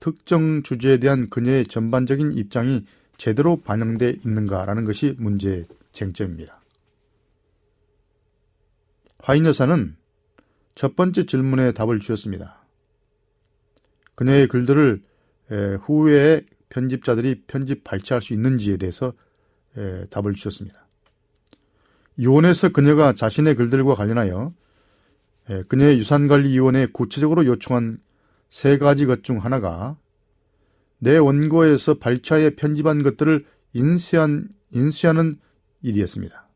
[0.00, 2.84] 특정 주제에 대한 그녀의 전반적인 입장이
[3.16, 6.59] 제대로 반영돼 있는가라는 것이 문제의 쟁점입니다.
[9.22, 9.96] 화인 여사는
[10.74, 12.64] 첫 번째 질문에 답을 주었습니다.
[14.14, 15.02] 그녀의 글들을
[15.82, 19.12] 후에 편집자들이 편집 발췌할 수 있는지에 대해서
[20.10, 20.86] 답을 주셨습니다.
[22.18, 24.52] 유언에서 그녀가 자신의 글들과 관련하여
[25.68, 27.98] 그녀의 유산관리위원회에 구체적으로 요청한
[28.50, 29.96] 세 가지 것 중 하나가
[30.98, 35.38] 내 원고에서 발췌에 편집한 것들을 인쇄한, 인쇄하는
[35.82, 36.48] 일이었습니다.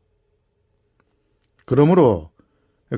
[1.65, 2.31] 그러므로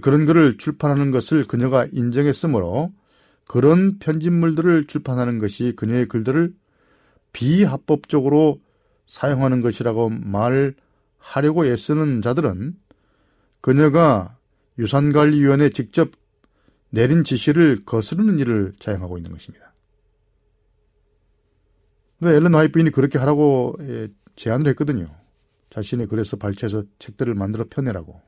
[0.01, 2.91] 그런 글을 출판하는 것을 그녀가 인정했으므로
[3.45, 6.53] 그런 편집물들을 출판하는 것이 그녀의 글들을
[7.31, 8.59] 비합법적으로
[9.05, 12.75] 사용하는 것이라고 말하려고 애쓰는 자들은
[13.61, 14.37] 그녀가
[14.77, 16.11] 유산관리위원회에 직접
[16.89, 19.73] 내린 지시를 거스르는 일을 자행하고 있는 것입니다.
[22.19, 25.07] 왜 앨런 화이트인이 그렇게 하라고 예, 제안을 했거든요.
[25.69, 28.26] 자신의 글에서 발췌해서 책들을 만들어 펴내라고.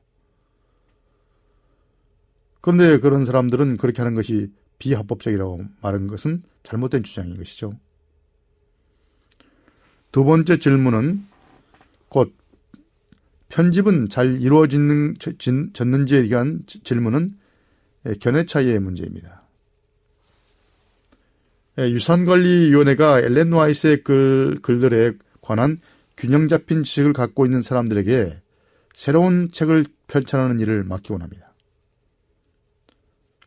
[2.60, 7.72] 그런데 그런 사람들은 그렇게 하는 것이 비합법적이라고 말한 것은 잘못된 주장인 것이죠.
[10.12, 11.24] 두 번째 질문은
[12.08, 12.34] 곧
[13.48, 17.36] 편집은 잘 이루어졌는지에 대한 질문은
[18.20, 19.42] 견해 차이의 문제입니다.
[21.78, 25.78] 유산관리위원회가 엘렌 와이스의 글, 글들에 관한
[26.16, 28.40] 균형 잡힌 지식을 갖고 있는 사람들에게
[28.94, 31.49] 새로운 책을 편찬하는 일을 맡기곤 합니다.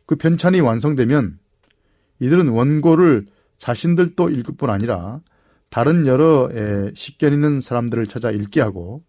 [0.06, 1.38] 그 편찬이 완성되면
[2.20, 3.26] 이들은 원고를
[3.58, 5.20] 자신들도 읽을 뿐 아니라
[5.70, 6.50] 다른 여러
[6.94, 9.02] 식견 있는 사람들을 찾아 읽게 하고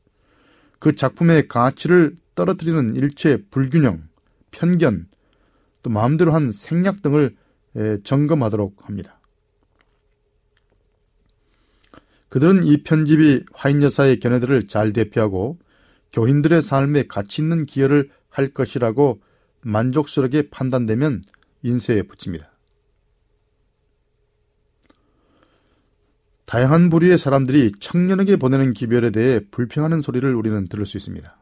[0.80, 4.04] 그 작품의 가치를 떨어뜨리는 일체 불균형,
[4.52, 5.08] 편견,
[5.84, 7.36] 또 마음대로 한 생략 등을
[8.04, 9.20] 점검하도록 합니다.
[12.30, 15.58] 그들은 이 편집이 화인 여사의 견해들을 잘 대표하고
[16.12, 19.22] 교인들의 삶에 가치 있는 기여를 할 것이라고
[19.66, 21.24] 만족스럽게 판단되면
[21.63, 22.51] 인쇄에 붙입니다.
[26.45, 31.36] 다양한 부류의 사람들이 청년에게 보내는 기별에 대해 불평하는 소리를 우리는 들을 수 있습니다.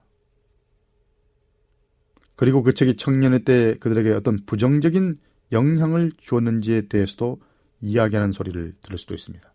[2.35, 5.19] 그리고 그 책이 청년의 때 그들에게 어떤 부정적인
[5.51, 7.41] 영향을 주었는지에 대해서도
[7.81, 9.53] 이야기하는 소리를 들을 수도 있습니다.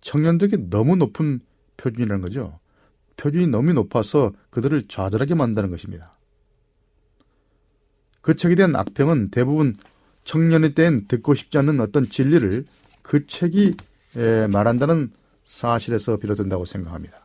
[0.00, 1.40] 청년들에게 너무 높은
[1.76, 2.58] 표준이라는 거죠.
[3.18, 6.16] 표준이 너무 높아서 그들을 좌절하게 만드는 것입니다.
[8.20, 9.74] 그 책에 대한 악평은 대부분
[10.24, 12.64] 청년의 때엔 듣고 싶지 않는 어떤 진리를
[13.02, 13.74] 그 책이
[14.50, 15.10] 말한다는
[15.44, 17.18] 사실에서 비롯된다고 생각합니다.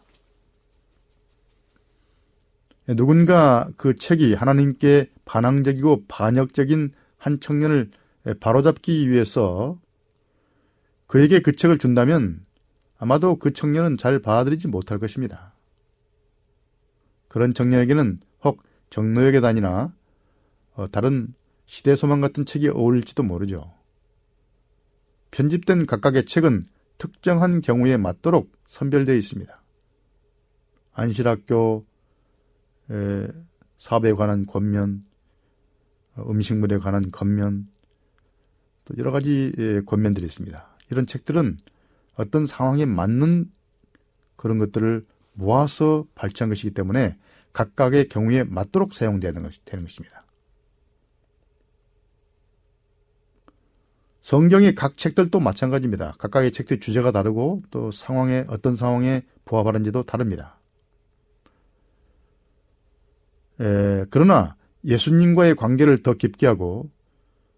[2.87, 7.89] 누군가 그 책이 하나님께 반항적이고 반역적인 한 청년을
[8.39, 9.79] 바로잡기 위해서
[11.07, 12.45] 그에게 그 책을 준다면
[12.97, 15.53] 아마도 그 청년은 잘 받아들이지 못할 것입니다.
[17.27, 19.93] 그런 청년에게는 혹 정노역에 다니나
[20.75, 21.33] 어, 다른
[21.65, 23.73] 시대 소망 같은 책이 어울릴지도 모르죠.
[25.31, 26.63] 편집된 각각의 책은
[26.97, 29.61] 특정한 경우에 맞도록 선별되어 있습니다.
[30.93, 31.85] 안실학교
[33.79, 35.03] 사업에 관한 권면,
[36.15, 37.67] 어, 음식물에 관한 권면,
[38.85, 40.77] 또 여러 가지 권면들이 있습니다.
[40.91, 41.57] 이런 책들은
[42.15, 43.51] 어떤 상황에 맞는
[44.35, 47.17] 그런 것들을 모아서 발췌한 것이기 때문에
[47.51, 50.24] 각각의 경우에 맞도록 사용되는 것입니다.
[54.25, 56.15] 성경의 각 책들도 마찬가지입니다.
[56.17, 60.59] 각각의 책들 주제가 다르고 또 상황에 어떤 상황에 부합하는지도 다릅니다.
[63.61, 66.89] 에, 그러나 예수님과의 관계를 더 깊게 하고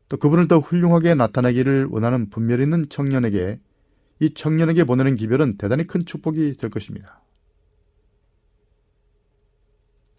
[0.09, 3.61] 또 그분을 더 훌륭하게 나타내기를 원하는 분별 있는 청년에게
[4.19, 7.21] 이 청년에게 보내는 기별은 대단히 큰 축복이 될 것입니다.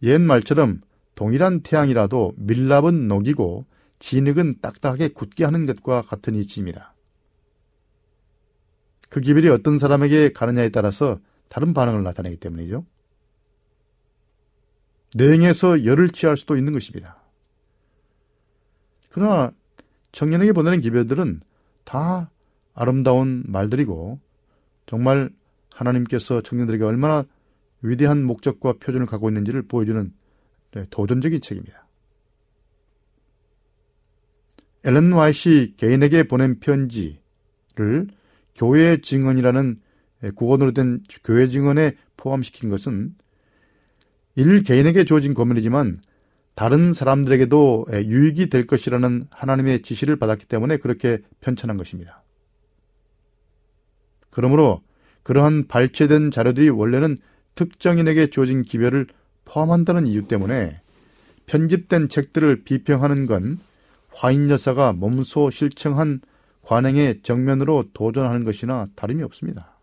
[0.03, 0.81] 옛 말처럼
[1.15, 3.67] 동일한 태양이라도 밀랍은 녹이고
[3.99, 6.95] 진흙은 딱딱하게 굳게 하는 것과 같은 이치입니다.
[9.09, 11.19] 그 기별이 어떤 사람에게 가느냐에 따라서
[11.49, 12.85] 다른 반응을 나타내기 때문이죠.
[15.15, 17.23] 냉해서 열을 취할 수도 있는 것입니다.
[19.11, 19.53] 그러나
[20.13, 21.41] 청년에게 보내는 기별들은
[21.85, 22.31] 다
[22.75, 24.21] 아름다운 말들이고
[24.87, 25.31] 정말
[25.71, 27.25] 하나님께서 청년들에게 얼마나
[27.81, 30.13] 위대한 목적과 표준을 갖고 있는지를 보여주는
[30.73, 31.88] 네, 도전적인 책입니다.
[34.85, 37.19] 앨런 와이시 개인에게 보낸 편지를
[38.55, 39.81] 교회 증언이라는
[40.35, 43.15] 국어으로 된 교회 증언에 포함시킨 것은
[44.37, 46.01] 일 개인에게 주어진 권면이지만
[46.55, 52.23] 다른 사람들에게도 유익이 될 것이라는 하나님의 지시를 받았기 때문에 그렇게 편찬한 것입니다.
[54.31, 54.83] 그러므로
[55.23, 57.17] 그러한 발췌된 자료들이 원래는
[57.55, 59.07] 특정인에게 주어진 기별을
[59.45, 60.81] 포함한다는 이유 때문에
[61.47, 63.59] 편집된 책들을 비평하는 건
[64.13, 66.21] 화인 여사가 몸소 실청한
[66.63, 69.79] 관행의 정면으로 도전하는 것이나 다름이 없습니다.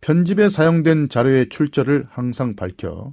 [0.00, 3.12] 편집에 사용된 자료의 출처를 항상 밝혀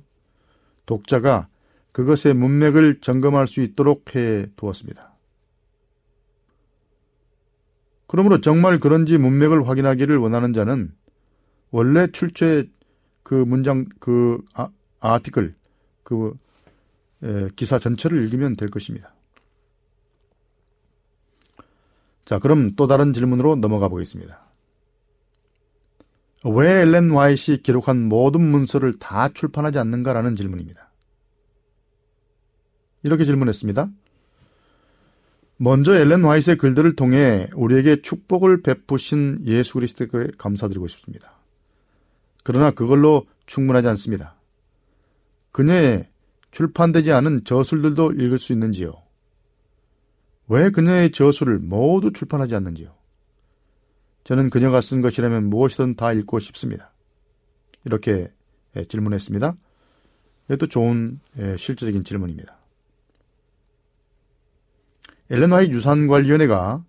[0.86, 1.48] 독자가
[1.92, 5.14] 그것의 문맥을 점검할 수 있도록 해 두었습니다.
[8.08, 10.92] 그러므로 정말 그런지 문맥을 확인하기를 원하는 자는
[11.70, 12.70] 원래 출처의
[13.22, 15.56] 그 문장, 그 아, 아티클,
[16.04, 16.34] 그
[17.56, 19.14] 기사 전체를 읽으면 될 것입니다.
[22.26, 24.46] 자, 그럼 또 다른 질문으로 넘어가 보겠습니다.
[26.46, 30.92] 왜 엘렌 와이시 기록한 모든 문서를 다 출판하지 않는가라는 질문입니다.
[33.04, 33.90] 이렇게 질문했습니다.
[35.58, 41.34] 먼저 엘렌 와이스의 글들을 통해 우리에게 축복을 베푸신 예수 그리스도께 감사드리고 싶습니다.
[42.44, 44.36] 그러나 그걸로 충분하지 않습니다.
[45.52, 46.08] 그녀의
[46.52, 48.94] 출판되지 않은 저술들도 읽을 수 있는지요?
[50.48, 52.94] 왜 그녀의 저술을 모두 출판하지 않는지요?
[54.24, 56.92] 저는 그녀가 쓴 것이라면 무엇이든 다 읽고 싶습니다.
[57.86, 58.32] 이렇게
[58.76, 59.56] 예, 질문했습니다.
[60.48, 62.58] 이것도 좋은 예, 실질적인 질문입니다.
[65.32, 66.84] 엘렌 화이트 유산관리위원회가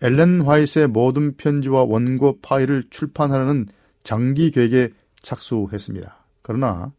[0.00, 3.66] 엘렌 화이트의 모든 편지와 원고 파일을 출판하려는
[4.02, 4.90] 장기 계획에
[5.22, 6.24] 착수했습니다.
[6.42, 6.92] 그러나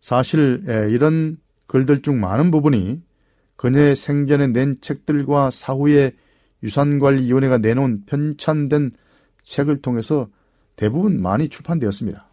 [0.00, 3.02] 사실 이런 글들 중 많은 부분이
[3.56, 6.12] 그녀의 생전에 낸 책들과 사후에
[6.62, 8.92] 유산관리위원회가 내놓은 편찬된
[9.44, 10.28] 책을 통해서
[10.76, 12.28] 대부분 많이 출판되었습니다.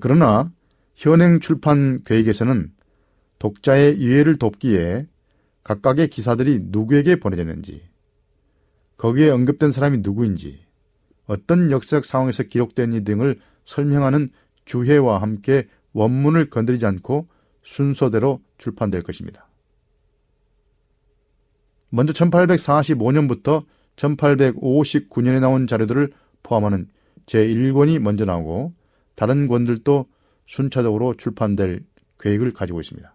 [0.00, 0.52] 그러나
[0.94, 2.72] 현행 출판 계획에서는
[3.38, 5.06] 독자의 이해를 돕기에
[5.62, 7.82] 각각의 기사들이 누구에게 보내졌는지,
[8.96, 10.60] 거기에 언급된 사람이 누구인지,
[11.26, 14.30] 어떤 역사적 상황에서 기록됐는지 등을 설명하는
[14.66, 17.28] 주해와 함께 원문을 건드리지 않고
[17.62, 19.48] 순서대로 출판될 것입니다.
[21.88, 23.64] 먼저 1845년부터
[23.96, 26.12] 1859년에 나온 자료들을
[26.42, 26.88] 포함하는
[27.24, 28.74] 제1권이 먼저 나오고
[29.14, 30.06] 다른 권들도
[30.46, 31.84] 순차적으로 출판될
[32.20, 33.14] 계획을 가지고 있습니다.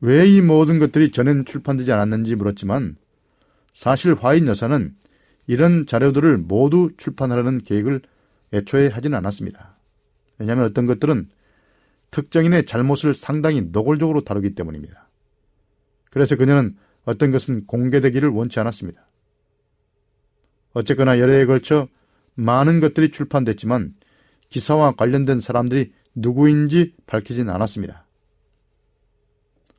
[0.00, 2.96] 왜 이 모든 것들이 전엔 출판되지 않았는지 물었지만
[3.72, 4.94] 사실 화인 여사는
[5.46, 8.02] 이런 자료들을 모두 출판하려는 계획을
[8.52, 9.76] 애초에 하지는 않았습니다.
[10.38, 11.28] 왜냐하면 어떤 것들은
[12.10, 15.08] 특정인의 잘못을 상당히 노골적으로 다루기 때문입니다.
[16.10, 19.06] 그래서 그녀는 어떤 것은 공개되기를 원치 않았습니다.
[20.72, 21.88] 어쨌거나 여러 해에 걸쳐
[22.34, 23.94] 많은 것들이 출판됐지만
[24.48, 28.06] 기사와 관련된 사람들이 누구인지 밝히진 않았습니다.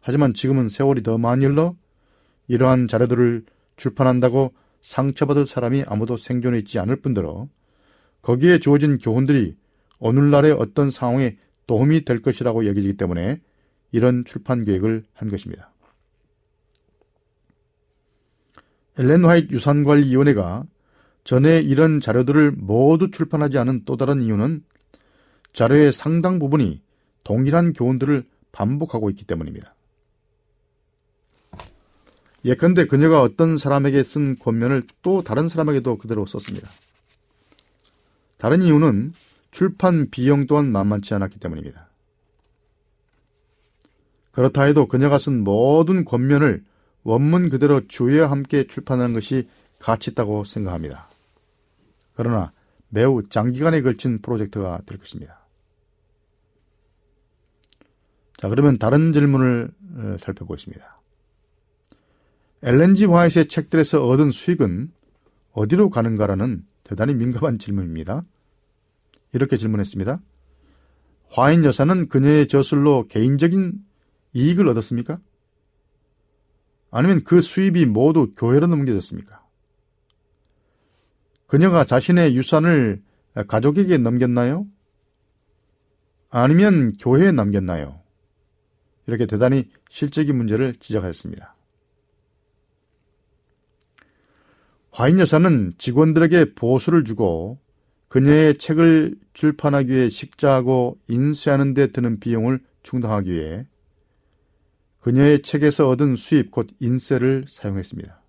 [0.02, 1.76] 하지만 지금은 세월이 더 많이 흘러
[2.48, 3.46] 이러한 자료들을
[3.78, 7.48] 출판한다고 상처받을 사람이 아무도 생존해 있지 않을 뿐더러
[8.22, 9.56] 거기에 주어진 교훈들이
[10.00, 13.42] 오늘날의 어떤 상황에 도움이 될 것이라고 여겨지기 때문에
[13.92, 15.72] 이런 출판 계획을 한 것입니다.
[18.98, 20.66] 엘렌 화이트 유산관리위원회가
[21.24, 24.64] 전에 이런 자료들을 모두 출판하지 않은 또 다른 이유는
[25.54, 26.82] 자료의 상당 부분이
[27.24, 29.76] 동일한 교훈들을 반복하고 있기 때문입니다.
[32.46, 36.70] 예컨대 그녀가 어떤 사람에게 쓴 권면을 또 다른 사람에게도 그대로 썼습니다.
[38.40, 39.14] 다른 이유는
[39.52, 41.90] 출판 비용 또한 만만치 않았기 때문입니다.
[44.32, 46.64] 그렇다 해도 그녀가 쓴 모든 권면을
[47.04, 51.10] 원문 그대로 주의와 함께 출판하는 것이 가치 있다고 생각합니다.
[52.16, 52.52] 그러나
[52.88, 55.40] 매우 장기간에 걸친 프로젝트가 될 것입니다.
[58.38, 61.02] 자, 그러면 다른 질문을 어, 살펴보겠습니다.
[62.64, 64.92] 엘렌지 화이트의 책들에서 얻은 수익은
[65.52, 68.26] 어디로 가는가라는 대단히 민감한 질문입니다.
[69.32, 70.20] 이렇게 질문했습니다.
[71.30, 73.74] 화인 여사는 그녀의 저술로 개인적인
[74.34, 75.20] 이익을 얻었습니까?
[76.90, 79.46] 아니면 그 수입이 모두 교회로 넘겨졌습니까?
[81.46, 83.04] 그녀가 자신의 유산을
[83.48, 84.66] 가족에게 넘겼나요?
[86.32, 88.02] 아니면 교회에 남겼나요?
[89.06, 91.56] 이렇게 대단히 실적인 문제를 지적하였습니다.
[94.92, 97.60] 화인 여사는 직원들에게 보수를 주고
[98.08, 103.66] 그녀의 책을 출판하기 위해 식자하고 인쇄하는 데 드는 비용을 충당하기 위해
[105.00, 108.22] 그녀의 책에서 얻은 수입 곧 인쇄를 사용했습니다.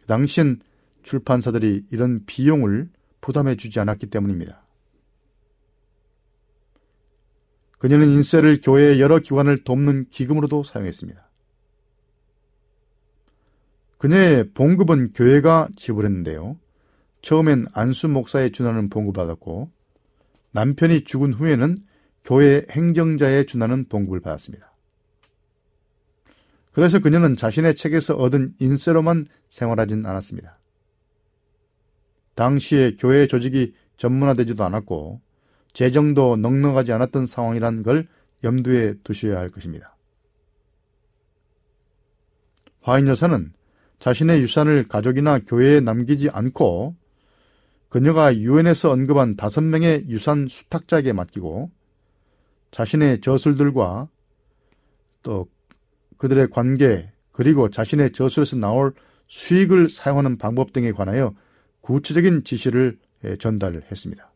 [0.00, 0.60] 그 당시엔
[1.02, 2.88] 출판사들이 이런 비용을
[3.20, 4.64] 부담해 주지 않았기 때문입니다.
[7.78, 11.27] 그녀는 인쇄를 교회의 여러 기관을 돕는 기금으로도 사용했습니다.
[13.98, 16.58] 그녀의 봉급은 교회가 지불했는데요.
[17.20, 19.70] 처음엔 안수 목사에 준하는 봉급을 받았고
[20.52, 21.76] 남편이 죽은 후에는
[22.24, 24.72] 교회 행정자에 준하는 봉급을 받았습니다.
[26.72, 30.58] 그래서 그녀는 자신의 책에서 얻은 인세로만 생활하진 않았습니다.
[32.34, 35.20] 당시에 교회 조직이 전문화되지도 않았고
[35.72, 38.06] 재정도 넉넉하지 않았던 상황이란 걸
[38.44, 39.96] 염두에 두셔야 할 것입니다.
[42.80, 43.52] 화인 여사는
[43.98, 46.96] 자신의 유산을 가족이나 교회에 남기지 않고
[47.88, 51.70] 그녀가 유엔에서 언급한 다섯 명의 유산 수탁자에게 맡기고
[52.70, 54.08] 자신의 저술들과
[55.22, 55.48] 또
[56.18, 58.92] 그들의 관계 그리고 자신의 저술에서 나올
[59.28, 61.34] 수익을 사용하는 방법 등에 관하여
[61.80, 62.98] 구체적인 지시를
[63.40, 64.30] 전달했습니다.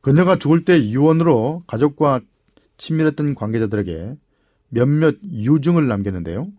[0.00, 2.20] 그녀가 죽을 때 유언으로 가족과
[2.78, 4.16] 친밀했던 관계자들에게
[4.70, 6.50] 몇몇 유증을 남겼는데요.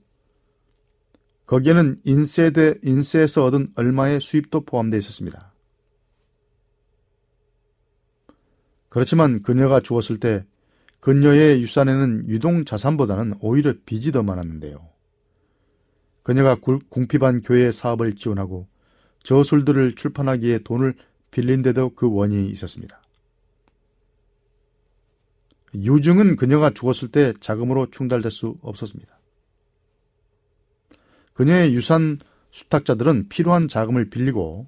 [1.47, 5.51] 거기에는 인세대, 인세에서 얻은 얼마의 수입도 포함되어 있었습니다.
[8.87, 10.45] 그렇지만 그녀가 죽었을 때
[10.99, 14.87] 그녀의 유산에는 유동 자산보다는 오히려 빚이 더 많았는데요.
[16.23, 18.67] 그녀가 궁핍한 교회 사업을 지원하고
[19.23, 20.95] 저술들을 출판하기에 돈을
[21.31, 23.00] 빌린 데도 그 원인이 있었습니다.
[25.75, 29.19] 유증은 그녀가 죽었을 때 자금으로 충달될 수 없었습니다.
[31.33, 32.19] 그녀의 유산
[32.51, 34.67] 수탁자들은 필요한 자금을 빌리고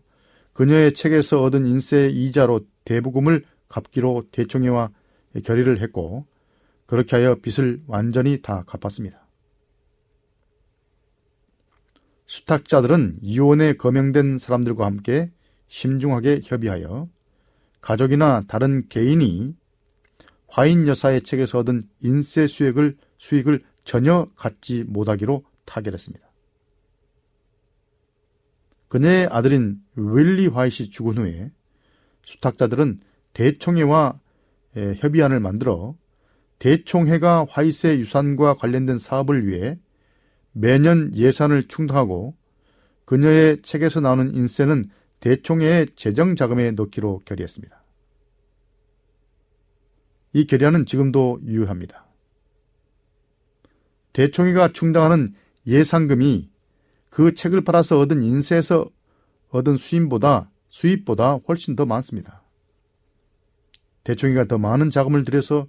[0.54, 4.92] 그녀의 책에서 얻은 인세 이자로 대부금을 갚기로 대총회와
[5.44, 6.26] 결의를 했고
[6.86, 9.24] 그렇게 하여 빚을 완전히 다 갚았습니다.
[12.28, 15.32] 수탁자들은 이혼에 거명된 사람들과 함께
[15.68, 17.10] 심중하게 협의하여
[17.82, 19.56] 가족이나 다른 개인이
[20.54, 26.24] 화인 여사의 책에서 얻은 인세 수익을 수익을 전혀 갖지 못하기로 타결했습니다.
[28.88, 31.52] 그녀의 아들인 윌리 화이시 죽은 후에
[32.24, 33.00] 수탁자들은
[33.34, 34.20] 대총회와
[34.98, 35.96] 협의안을 만들어
[36.60, 39.80] 대총회가 화이트의 유산과 관련된 사업을 위해
[40.52, 42.36] 매년 예산을 충당하고
[43.06, 44.86] 그녀의 책에서 나오는 인세는
[45.20, 47.83] 대총회의 재정 자금에 넣기로 결의했습니다.
[50.34, 52.08] 이 결의안은 지금도 유효합니다.
[54.14, 56.50] 대총회가 충당하는 예상금이
[57.10, 58.88] 그 책을 팔아서 얻은 인세에서
[59.50, 62.42] 얻은 수입보다 수입보다 훨씬 더 많습니다.
[64.04, 65.68] 대총회가 더 많은 자금을 들여서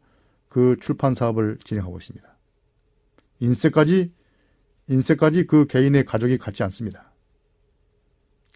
[0.49, 2.37] 그 출판 사업을 진행하고 있습니다.
[3.41, 4.13] 인세까지
[4.89, 7.13] 인세까지 그 개인의 가족이 갖지 않습니다.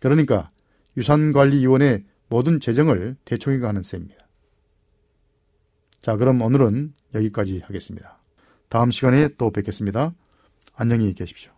[0.01, 0.51] 그러니까
[0.97, 4.28] 유산관리위원회 모든 재정을 대총회가 하는 셈입니다.
[6.09, 8.17] 자, 그럼 오늘은 여기까지 하겠습니다.
[8.71, 10.15] 다음 시간에 또 뵙겠습니다.
[10.75, 11.58] 안녕히 계십시오.